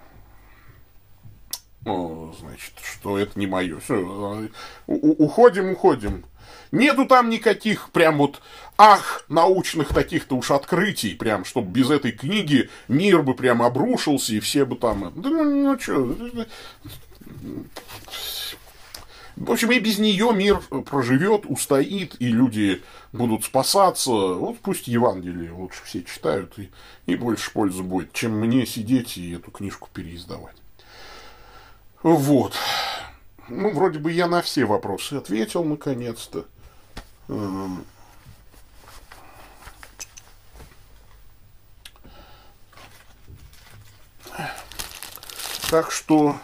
ну, 1.86 2.36
значит, 2.40 2.74
что 2.84 3.18
это 3.18 3.40
не 3.40 3.46
мое. 3.46 3.80
Все, 3.80 4.50
уходим, 4.88 5.72
уходим. 5.72 6.26
Нету 6.72 7.06
там 7.06 7.30
никаких 7.30 7.92
прям 7.92 8.18
вот, 8.18 8.42
ах, 8.78 9.24
научных 9.30 9.90
таких-то 9.90 10.36
уж 10.36 10.50
открытий, 10.52 11.14
прям, 11.14 11.46
чтобы 11.46 11.72
без 11.72 11.92
этой 11.92 12.12
книги 12.12 12.70
мир 12.88 13.22
бы 13.22 13.36
прям 13.36 13.62
обрушился, 13.62 14.34
и 14.34 14.40
все 14.40 14.66
бы 14.66 14.76
там... 14.76 15.14
Да 15.16 15.30
ну, 15.30 15.44
ну 15.44 15.80
что... 15.80 16.16
В 19.36 19.52
общем, 19.52 19.72
и 19.72 19.80
без 19.80 20.00
нее 20.00 20.32
мир 20.34 20.60
проживет, 20.86 21.44
устоит, 21.46 22.16
и 22.20 22.28
люди 22.28 22.82
будут 23.12 23.44
спасаться. 23.44 24.12
Вот 24.12 24.60
пусть 24.60 24.88
Евангелие 24.88 25.52
лучше 25.52 25.82
все 25.84 26.04
читают, 26.04 26.58
и, 26.58 26.72
и 27.06 27.16
больше 27.16 27.52
пользы 27.52 27.84
будет, 27.84 28.14
чем 28.14 28.32
мне 28.40 28.66
сидеть 28.66 29.18
и 29.18 29.34
эту 29.34 29.52
книжку 29.52 29.90
переиздавать. 29.94 30.56
Вот. 32.04 32.54
Ну, 33.48 33.74
вроде 33.74 34.00
бы 34.00 34.12
я 34.12 34.28
на 34.28 34.42
все 34.42 34.66
вопросы 34.66 35.14
ответил, 35.14 35.64
наконец-то. 35.64 36.46
Эм. 37.28 37.86
Так 45.70 45.92
что 45.92 46.38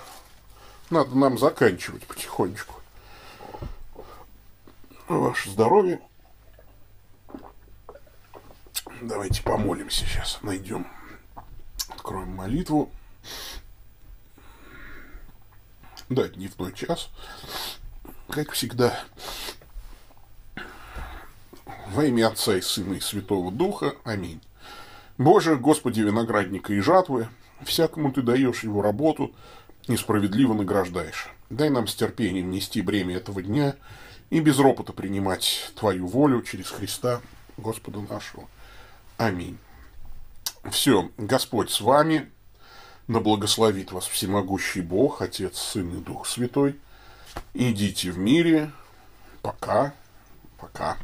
надо 0.90 1.16
нам 1.18 1.38
заканчивать 1.38 2.06
потихонечку. 2.06 2.76
Ваше 5.08 5.50
здоровье. 5.52 6.02
Давайте 9.02 9.42
помолимся 9.42 10.06
сейчас. 10.06 10.40
Найдем. 10.42 10.88
Откроем 11.90 12.36
молитву. 12.36 12.92
Да, 16.12 16.28
дневной 16.28 16.74
час. 16.74 17.10
Как 18.30 18.52
всегда. 18.52 19.02
Во 21.88 22.04
имя 22.04 22.28
Отца 22.28 22.58
и 22.58 22.62
Сына 22.62 22.96
и 22.96 23.00
Святого 23.00 23.50
Духа. 23.50 23.96
Аминь. 24.04 24.42
Боже, 25.18 25.56
Господи, 25.56 26.02
виноградника 26.02 26.74
и 26.74 26.82
жатвы, 26.82 27.30
всякому 27.64 28.12
Ты 28.12 28.24
даешь 28.24 28.66
его 28.66 28.82
работу, 28.82 29.34
несправедливо 29.88 30.54
награждаешь. 30.54 31.30
Дай 31.50 31.70
нам 31.70 31.88
с 31.88 31.96
терпением 31.96 32.52
нести 32.52 32.82
бремя 32.82 33.16
этого 33.16 33.42
дня 33.42 33.78
и 34.30 34.42
без 34.42 34.60
ропота 34.60 34.92
принимать 34.92 35.72
Твою 35.78 36.08
волю 36.08 36.42
через 36.42 36.72
Христа, 36.72 37.22
Господа 37.56 38.02
нашего. 38.02 38.50
Аминь. 39.16 39.58
Все, 40.72 41.10
Господь 41.18 41.72
с 41.72 41.80
вами, 41.80 42.30
да 43.12 43.20
благословит 43.20 43.92
вас 43.92 44.06
всемогущий 44.08 44.82
Бог, 44.82 45.22
Отец, 45.22 45.58
Сын 45.58 45.98
и 45.98 46.02
Дух 46.02 46.28
Святой. 46.28 46.80
Идите 47.54 48.12
в 48.12 48.18
мире. 48.18 48.72
Пока. 49.42 49.94
Пока. 50.58 50.98